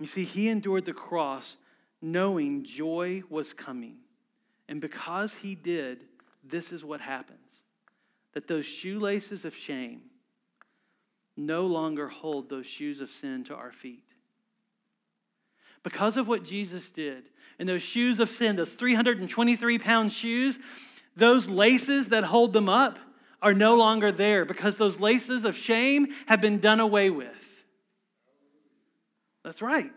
You 0.00 0.06
see, 0.06 0.24
he 0.24 0.48
endured 0.48 0.84
the 0.84 0.92
cross 0.92 1.58
knowing 2.00 2.64
joy 2.64 3.22
was 3.28 3.52
coming. 3.52 3.98
And 4.68 4.80
because 4.80 5.34
he 5.34 5.54
did, 5.54 6.04
this 6.42 6.72
is 6.72 6.84
what 6.84 7.00
happens 7.00 7.38
that 8.32 8.48
those 8.48 8.64
shoelaces 8.64 9.44
of 9.44 9.54
shame 9.54 10.00
no 11.36 11.66
longer 11.66 12.08
hold 12.08 12.48
those 12.48 12.66
shoes 12.66 13.00
of 13.00 13.08
sin 13.08 13.44
to 13.44 13.54
our 13.54 13.72
feet. 13.72 14.04
Because 15.82 16.16
of 16.16 16.28
what 16.28 16.44
Jesus 16.44 16.92
did, 16.92 17.24
and 17.58 17.68
those 17.68 17.82
shoes 17.82 18.20
of 18.20 18.28
sin, 18.28 18.56
those 18.56 18.74
323 18.74 19.78
pound 19.78 20.12
shoes, 20.12 20.58
those 21.16 21.48
laces 21.48 22.08
that 22.08 22.24
hold 22.24 22.52
them 22.52 22.68
up 22.68 22.98
are 23.40 23.54
no 23.54 23.76
longer 23.76 24.12
there 24.12 24.44
because 24.44 24.78
those 24.78 25.00
laces 25.00 25.44
of 25.44 25.56
shame 25.56 26.06
have 26.26 26.40
been 26.40 26.58
done 26.58 26.80
away 26.80 27.10
with. 27.10 27.64
That's 29.44 29.60
right. 29.60 29.90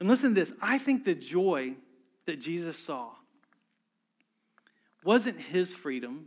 And 0.00 0.08
listen 0.08 0.30
to 0.30 0.40
this 0.40 0.52
I 0.62 0.78
think 0.78 1.04
the 1.04 1.14
joy 1.14 1.74
that 2.26 2.40
Jesus 2.40 2.78
saw 2.78 3.10
wasn't 5.04 5.40
his 5.40 5.74
freedom. 5.74 6.26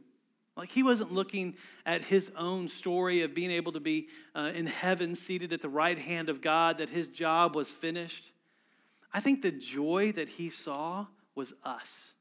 Like 0.56 0.70
he 0.70 0.84
wasn't 0.84 1.12
looking 1.12 1.56
at 1.86 2.04
his 2.04 2.32
own 2.38 2.68
story 2.68 3.22
of 3.22 3.34
being 3.34 3.52
able 3.52 3.72
to 3.72 3.80
be 3.80 4.10
uh, 4.36 4.52
in 4.54 4.68
heaven, 4.68 5.16
seated 5.16 5.52
at 5.52 5.62
the 5.62 5.70
right 5.70 5.98
hand 5.98 6.30
of 6.30 6.42
God, 6.42 6.78
that 6.78 6.90
his 6.90 7.08
job 7.08 7.56
was 7.56 7.70
finished. 7.70 8.32
I 9.12 9.20
think 9.20 9.42
the 9.42 9.52
joy 9.52 10.12
that 10.12 10.30
he 10.30 10.50
saw 10.50 11.08
was 11.36 11.54
us 11.64 12.14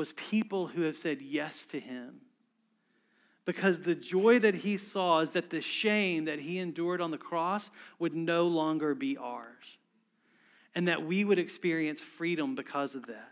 was 0.00 0.14
people 0.14 0.68
who 0.68 0.82
have 0.82 0.96
said 0.96 1.20
yes 1.20 1.66
to 1.66 1.78
him. 1.78 2.22
Because 3.44 3.80
the 3.80 3.94
joy 3.94 4.38
that 4.38 4.54
he 4.54 4.76
saw 4.76 5.18
is 5.18 5.32
that 5.32 5.50
the 5.50 5.60
shame 5.60 6.26
that 6.26 6.38
he 6.38 6.58
endured 6.58 7.00
on 7.00 7.10
the 7.10 7.18
cross 7.18 7.68
would 7.98 8.14
no 8.14 8.46
longer 8.46 8.94
be 8.94 9.16
ours. 9.16 9.78
And 10.74 10.88
that 10.88 11.04
we 11.04 11.24
would 11.24 11.38
experience 11.38 12.00
freedom 12.00 12.54
because 12.54 12.94
of 12.94 13.06
that. 13.06 13.29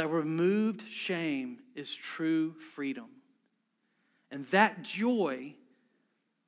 That 0.00 0.08
removed 0.08 0.84
shame 0.90 1.58
is 1.74 1.94
true 1.94 2.54
freedom. 2.54 3.08
And 4.30 4.46
that 4.46 4.80
joy 4.80 5.56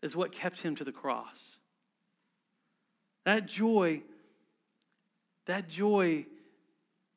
is 0.01 0.17
what 0.17 0.33
kept 0.33 0.63
him 0.63 0.75
to 0.77 0.85
the 0.85 0.91
cross. 0.91 1.59
That 3.25 3.45
joy, 3.45 4.05
that 5.45 5.69
joy 5.69 6.25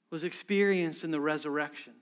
was 0.09 0.25
experienced 0.25 1.05
in 1.05 1.11
the 1.11 1.21
resurrection. 1.21 1.93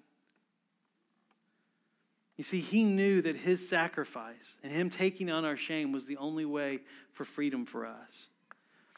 You 2.36 2.44
see, 2.44 2.60
he 2.60 2.86
knew 2.86 3.22
that 3.22 3.36
his 3.36 3.70
sacrifice 3.70 4.58
and 4.64 4.74
him 4.74 4.90
taking 4.90 5.30
on 5.30 5.46
our 5.46 5.58
shame 5.58 5.92
was 5.92 6.08
the 6.08 6.18
only 6.18 6.46
way 6.46 6.80
for 7.12 7.24
freedom 7.24 7.68
for 7.68 7.86
us. 7.86 8.30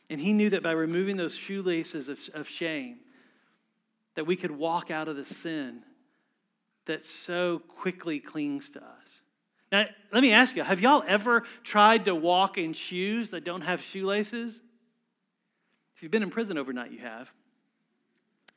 And 0.10 0.22
he 0.22 0.32
knew 0.32 0.50
that 0.52 0.64
by 0.64 0.72
removing 0.72 1.18
those 1.18 1.36
shoelaces 1.36 2.08
of, 2.08 2.22
of 2.34 2.48
shame, 2.48 3.00
that 4.16 4.26
we 4.26 4.36
could 4.36 4.52
walk 4.52 4.90
out 4.90 5.08
of 5.08 5.16
the 5.16 5.26
sin 5.26 5.84
that 6.86 7.04
so 7.04 7.60
quickly 7.60 8.20
clings 8.20 8.70
to 8.72 8.80
us. 8.80 9.22
Now, 9.72 9.86
let 10.12 10.22
me 10.22 10.32
ask 10.32 10.56
you 10.56 10.64
have 10.64 10.80
y'all 10.80 11.04
ever 11.08 11.42
tried 11.64 12.06
to 12.06 12.16
walk 12.16 12.58
in 12.58 12.74
shoes 12.74 13.32
that 13.32 13.44
don't 13.44 13.62
have 13.62 13.82
shoelaces? 13.82 14.62
If 15.96 16.04
you've 16.04 16.12
been 16.12 16.24
in 16.24 16.30
prison 16.30 16.58
overnight, 16.58 16.92
you 16.92 17.00
have. 17.00 17.32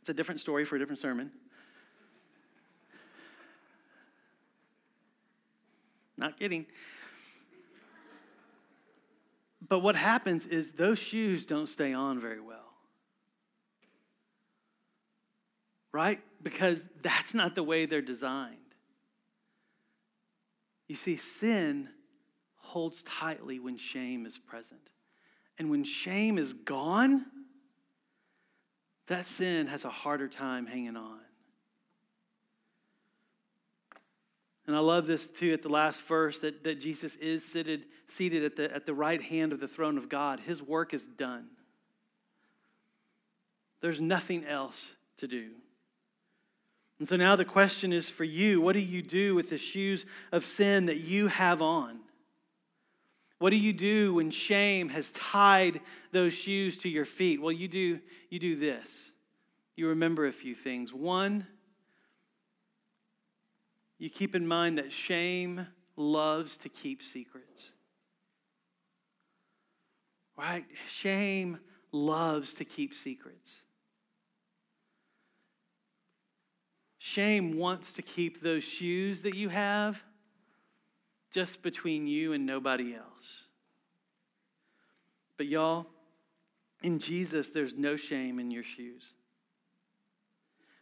It's 0.01 0.11
a 0.11 0.15
different 0.15 0.41
story 0.41 0.65
for 0.65 0.77
a 0.77 0.79
different 0.79 0.99
sermon. 0.99 1.31
Not 6.17 6.37
kidding. 6.37 6.67
But 9.69 9.81
what 9.81 9.97
happens 9.97 10.47
is 10.47 10.73
those 10.73 10.99
shoes 10.99 11.47
don't 11.47 11.69
stay 11.69 11.93
on 11.93 12.19
very 12.19 12.41
well. 12.41 12.68
Right? 15.93 16.21
Because 16.43 16.87
that's 17.03 17.35
not 17.35 17.55
the 17.55 17.63
way 17.63 17.87
they're 17.87 18.03
designed. 18.03 18.57
You 20.89 20.97
see, 20.97 21.17
sin 21.17 21.89
holds 22.57 23.03
tightly 23.03 23.59
when 23.59 23.77
shame 23.77 24.27
is 24.27 24.39
present. 24.39 24.91
And 25.59 25.71
when 25.71 25.85
shame 25.85 26.39
is 26.39 26.53
gone, 26.53 27.27
that 29.09 29.27
sin 29.27 29.67
has 29.67 29.85
a 29.85 29.91
harder 29.91 30.29
time 30.29 30.67
hanging 30.67 30.97
on. 30.97 31.21
And 34.67 34.77
I 34.77 34.81
love 34.81 35.07
this 35.07 35.29
too 35.29 35.55
at 35.55 35.63
the 35.63 35.71
last 35.71 35.99
verse 36.03 36.41
that, 36.41 36.63
that 36.65 36.79
Jesus 36.79 37.17
is 37.17 37.43
seated, 37.43 37.87
seated 38.07 38.45
at, 38.45 38.57
the, 38.57 38.73
at 38.73 38.85
the 38.85 38.93
right 38.93 39.21
hand 39.21 39.55
of 39.55 39.61
the 39.61 39.67
throne 39.67 39.97
of 39.97 40.11
God. 40.11 40.41
His 40.41 40.63
work 40.63 40.93
is 40.93 41.07
done. 41.07 41.49
There's 43.81 44.01
nothing 44.01 44.45
else 44.45 44.95
to 45.17 45.27
do. 45.27 45.53
And 46.99 47.07
so 47.07 47.17
now 47.17 47.37
the 47.37 47.45
question 47.45 47.93
is 47.93 48.11
for 48.11 48.25
you 48.25 48.61
what 48.61 48.73
do 48.73 48.81
you 48.81 49.03
do 49.03 49.35
with 49.35 49.51
the 49.51 49.59
shoes 49.59 50.05
of 50.33 50.45
sin 50.45 50.87
that 50.87 50.99
you 50.99 51.29
have 51.29 51.63
on? 51.63 52.01
What 53.39 53.51
do 53.51 53.57
you 53.57 53.73
do 53.73 54.15
when 54.15 54.31
shame 54.31 54.89
has 54.89 55.13
tied 55.13 55.81
those 56.11 56.35
shoes 56.35 56.77
to 56.79 56.89
your 56.89 57.05
feet? 57.05 57.41
Well, 57.41 57.53
you 57.53 57.69
do, 57.69 58.01
you 58.31 58.41
do 58.41 58.57
this. 58.57 59.13
You 59.77 59.89
remember 59.89 60.27
a 60.27 60.33
few 60.33 60.57
things. 60.57 60.93
One, 60.93 61.47
you 63.97 64.11
keep 64.11 64.35
in 64.35 64.47
mind 64.47 64.79
that 64.79 64.91
shame 64.91 65.69
loves 65.95 66.57
to 66.59 66.69
keep 66.69 67.01
secrets. 67.01 67.73
Right? 70.37 70.65
Shame 70.89 71.61
loves 71.93 72.55
to 72.55 72.65
keep 72.65 72.93
secrets. 72.93 73.61
Shame 77.09 77.57
wants 77.57 77.95
to 77.95 78.03
keep 78.03 78.43
those 78.43 78.63
shoes 78.63 79.23
that 79.23 79.35
you 79.35 79.49
have 79.49 80.03
just 81.33 81.63
between 81.63 82.07
you 82.07 82.35
and 82.35 82.45
nobody 82.45 82.95
else. 82.95 83.45
But 85.39 85.47
y'all, 85.47 85.87
in 86.83 86.99
Jesus, 86.99 87.49
there's 87.49 87.75
no 87.75 87.97
shame 87.97 88.39
in 88.39 88.51
your 88.51 88.63
shoes. 88.63 89.15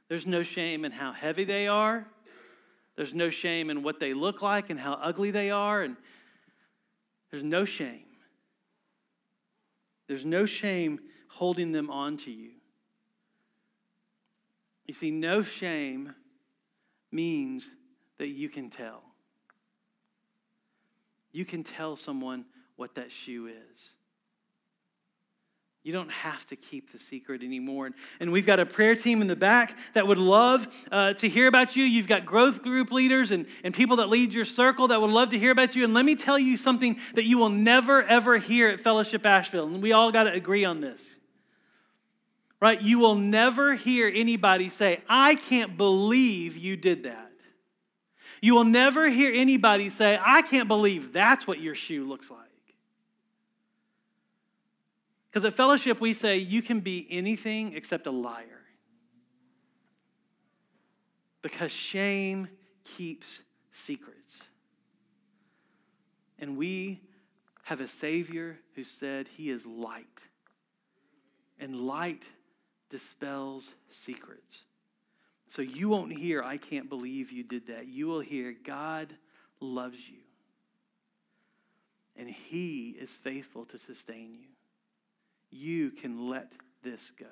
There's 0.08 0.26
no 0.26 0.42
shame 0.42 0.84
in 0.84 0.90
how 0.90 1.12
heavy 1.12 1.44
they 1.44 1.68
are. 1.68 2.08
There's 2.96 3.14
no 3.14 3.30
shame 3.30 3.70
in 3.70 3.84
what 3.84 4.00
they 4.00 4.12
look 4.12 4.42
like 4.42 4.68
and 4.68 4.80
how 4.80 4.94
ugly 4.94 5.30
they 5.30 5.52
are. 5.52 5.82
And 5.82 5.96
there's 7.30 7.44
no 7.44 7.64
shame. 7.64 8.16
There's 10.08 10.24
no 10.24 10.44
shame 10.44 10.98
holding 11.28 11.70
them 11.70 11.88
on 11.88 12.16
to 12.16 12.32
you. 12.32 12.55
You 14.86 14.94
see, 14.94 15.10
no 15.10 15.42
shame 15.42 16.14
means 17.10 17.68
that 18.18 18.28
you 18.28 18.48
can 18.48 18.70
tell. 18.70 19.02
You 21.32 21.44
can 21.44 21.64
tell 21.64 21.96
someone 21.96 22.44
what 22.76 22.94
that 22.94 23.10
shoe 23.10 23.46
is. 23.46 23.92
You 25.82 25.92
don't 25.92 26.10
have 26.10 26.44
to 26.46 26.56
keep 26.56 26.90
the 26.90 26.98
secret 26.98 27.44
anymore. 27.44 27.90
And 28.18 28.32
we've 28.32 28.46
got 28.46 28.58
a 28.58 28.66
prayer 28.66 28.96
team 28.96 29.22
in 29.22 29.28
the 29.28 29.36
back 29.36 29.78
that 29.92 30.04
would 30.04 30.18
love 30.18 30.66
uh, 30.90 31.12
to 31.14 31.28
hear 31.28 31.46
about 31.46 31.76
you. 31.76 31.84
You've 31.84 32.08
got 32.08 32.26
growth 32.26 32.60
group 32.60 32.90
leaders 32.90 33.30
and, 33.30 33.46
and 33.62 33.72
people 33.72 33.98
that 33.98 34.08
lead 34.08 34.34
your 34.34 34.44
circle 34.44 34.88
that 34.88 35.00
would 35.00 35.10
love 35.10 35.30
to 35.30 35.38
hear 35.38 35.52
about 35.52 35.76
you. 35.76 35.84
And 35.84 35.94
let 35.94 36.04
me 36.04 36.16
tell 36.16 36.40
you 36.40 36.56
something 36.56 36.98
that 37.14 37.24
you 37.24 37.38
will 37.38 37.50
never, 37.50 38.02
ever 38.02 38.38
hear 38.38 38.68
at 38.68 38.80
Fellowship 38.80 39.24
Asheville. 39.24 39.68
And 39.68 39.80
we 39.80 39.92
all 39.92 40.10
got 40.10 40.24
to 40.24 40.32
agree 40.32 40.64
on 40.64 40.80
this. 40.80 41.08
Right? 42.60 42.80
You 42.80 42.98
will 42.98 43.14
never 43.14 43.74
hear 43.74 44.10
anybody 44.12 44.70
say, 44.70 45.02
I 45.08 45.34
can't 45.34 45.76
believe 45.76 46.56
you 46.56 46.76
did 46.76 47.02
that. 47.02 47.32
You 48.40 48.54
will 48.54 48.64
never 48.64 49.08
hear 49.10 49.32
anybody 49.34 49.88
say, 49.88 50.18
I 50.22 50.42
can't 50.42 50.68
believe 50.68 51.12
that's 51.12 51.46
what 51.46 51.60
your 51.60 51.74
shoe 51.74 52.06
looks 52.06 52.30
like. 52.30 52.40
Because 55.28 55.44
at 55.44 55.52
fellowship, 55.52 56.00
we 56.00 56.14
say 56.14 56.38
you 56.38 56.62
can 56.62 56.80
be 56.80 57.06
anything 57.10 57.74
except 57.74 58.06
a 58.06 58.10
liar. 58.10 58.62
Because 61.42 61.70
shame 61.70 62.48
keeps 62.84 63.42
secrets. 63.70 64.40
And 66.38 66.56
we 66.56 67.02
have 67.64 67.80
a 67.80 67.86
Savior 67.86 68.58
who 68.74 68.84
said 68.84 69.28
he 69.28 69.50
is 69.50 69.66
light. 69.66 70.22
And 71.58 71.80
light 71.80 72.28
dispels 72.90 73.72
secrets. 73.90 74.64
So 75.48 75.62
you 75.62 75.88
won't 75.88 76.12
hear, 76.12 76.42
I 76.42 76.56
can't 76.56 76.88
believe 76.88 77.30
you 77.30 77.42
did 77.42 77.68
that. 77.68 77.86
You 77.86 78.06
will 78.06 78.20
hear, 78.20 78.54
God 78.64 79.12
loves 79.60 80.08
you. 80.08 80.18
And 82.16 82.28
he 82.28 82.90
is 82.90 83.14
faithful 83.14 83.64
to 83.66 83.78
sustain 83.78 84.34
you 84.34 84.56
you 85.50 85.90
can 85.90 86.28
let 86.28 86.52
this 86.82 87.12
go. 87.18 87.26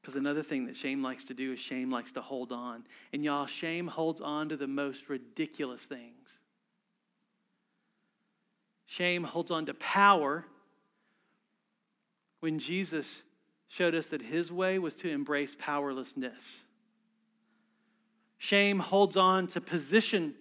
Because 0.00 0.16
another 0.16 0.42
thing 0.42 0.66
that 0.66 0.76
shame 0.76 1.02
likes 1.02 1.26
to 1.26 1.34
do 1.34 1.52
is 1.52 1.58
shame 1.58 1.90
likes 1.90 2.12
to 2.12 2.20
hold 2.20 2.52
on. 2.52 2.84
And 3.12 3.24
y'all, 3.24 3.46
shame 3.46 3.86
holds 3.86 4.20
on 4.20 4.48
to 4.48 4.56
the 4.56 4.66
most 4.66 5.08
ridiculous 5.08 5.84
things. 5.84 6.38
Shame 8.86 9.24
holds 9.24 9.50
on 9.50 9.66
to 9.66 9.74
power 9.74 10.46
when 12.40 12.58
Jesus 12.58 13.22
showed 13.68 13.94
us 13.94 14.08
that 14.08 14.22
his 14.22 14.50
way 14.50 14.78
was 14.78 14.94
to 14.96 15.10
embrace 15.10 15.56
powerlessness. 15.58 16.62
Shame 18.38 18.78
holds 18.78 19.16
on 19.16 19.46
to 19.48 19.60
position 19.60 20.34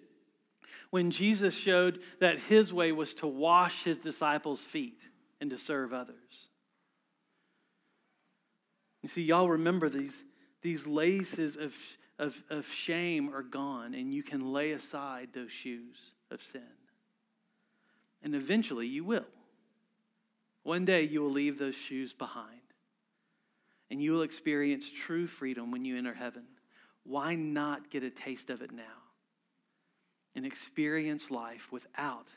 when 0.90 1.12
Jesus 1.12 1.56
showed 1.56 2.00
that 2.20 2.40
his 2.40 2.72
way 2.72 2.92
was 2.92 3.14
to 3.16 3.28
wash 3.28 3.84
his 3.84 4.00
disciples' 4.00 4.64
feet 4.64 5.02
and 5.42 5.50
to 5.50 5.58
serve 5.58 5.94
others. 5.94 6.48
You 9.04 9.10
see, 9.10 9.22
y'all 9.22 9.50
remember 9.50 9.90
these, 9.90 10.24
these 10.62 10.88
laces 10.88 11.56
of, 11.58 11.76
of, 12.18 12.44
of 12.50 12.68
shame 12.68 13.34
are 13.34 13.44
gone, 13.44 13.94
and 13.94 14.14
you 14.14 14.24
can 14.24 14.52
lay 14.54 14.72
aside 14.72 15.30
those 15.34 15.52
shoes 15.52 16.12
of 16.32 16.42
sin. 16.42 16.62
And 18.24 18.36
eventually 18.36 18.88
you 18.88 19.04
will. 19.04 19.28
One 20.64 20.84
day 20.84 21.04
you 21.04 21.22
will 21.22 21.30
leave 21.30 21.58
those 21.58 21.76
shoes 21.76 22.14
behind, 22.14 22.60
and 23.90 24.02
you 24.02 24.12
will 24.12 24.22
experience 24.22 24.90
true 24.90 25.28
freedom 25.28 25.72
when 25.72 25.86
you 25.86 25.98
enter 25.98 26.14
heaven. 26.14 26.44
Why 27.04 27.36
not 27.36 27.90
get 27.90 28.04
a 28.04 28.10
taste 28.10 28.50
of 28.50 28.62
it 28.62 28.72
now 28.72 28.84
and 30.36 30.46
experience 30.46 31.32
life 31.32 31.72
without 31.72 32.28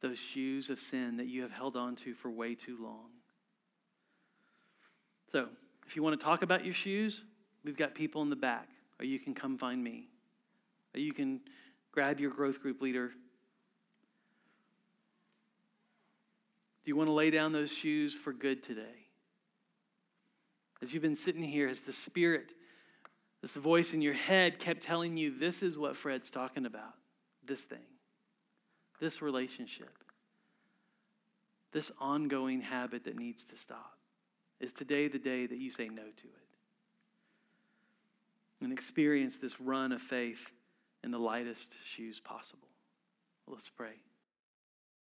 those 0.00 0.18
shoes 0.18 0.70
of 0.70 0.78
sin 0.78 1.16
that 1.16 1.26
you 1.26 1.42
have 1.42 1.52
held 1.52 1.76
on 1.76 1.96
to 1.96 2.14
for 2.14 2.30
way 2.30 2.54
too 2.54 2.78
long. 2.80 3.10
So, 5.32 5.48
if 5.86 5.96
you 5.96 6.02
want 6.02 6.18
to 6.18 6.24
talk 6.24 6.42
about 6.42 6.64
your 6.64 6.74
shoes, 6.74 7.22
we've 7.64 7.76
got 7.76 7.94
people 7.94 8.22
in 8.22 8.30
the 8.30 8.36
back, 8.36 8.68
or 9.00 9.04
you 9.04 9.18
can 9.18 9.34
come 9.34 9.58
find 9.58 9.82
me, 9.82 10.08
or 10.94 11.00
you 11.00 11.12
can 11.12 11.40
grab 11.92 12.20
your 12.20 12.30
growth 12.30 12.62
group 12.62 12.80
leader. 12.80 13.08
Do 16.84 16.90
you 16.90 16.96
want 16.96 17.08
to 17.08 17.12
lay 17.12 17.30
down 17.30 17.52
those 17.52 17.72
shoes 17.72 18.14
for 18.14 18.32
good 18.32 18.62
today? 18.62 19.07
As 20.80 20.92
you've 20.92 21.02
been 21.02 21.16
sitting 21.16 21.42
here, 21.42 21.68
as 21.68 21.82
the 21.82 21.92
Spirit, 21.92 22.52
this 23.42 23.54
voice 23.54 23.92
in 23.92 24.02
your 24.02 24.14
head 24.14 24.58
kept 24.58 24.82
telling 24.82 25.16
you, 25.16 25.36
this 25.36 25.62
is 25.62 25.78
what 25.78 25.96
Fred's 25.96 26.30
talking 26.30 26.66
about, 26.66 26.94
this 27.44 27.62
thing? 27.62 27.78
this 29.00 29.22
relationship, 29.22 29.92
this 31.72 31.90
ongoing 32.00 32.60
habit 32.60 33.04
that 33.04 33.16
needs 33.16 33.44
to 33.44 33.56
stop? 33.56 33.96
Is 34.60 34.72
today 34.72 35.08
the 35.08 35.18
day 35.18 35.46
that 35.46 35.58
you 35.58 35.70
say 35.70 35.88
no 35.88 36.02
to 36.02 36.08
it? 36.08 36.48
And 38.60 38.72
experience 38.72 39.38
this 39.38 39.60
run 39.60 39.92
of 39.92 40.00
faith 40.00 40.50
in 41.04 41.12
the 41.12 41.18
lightest 41.18 41.74
shoes 41.84 42.18
possible. 42.18 42.66
Let's 43.46 43.68
pray. 43.68 43.94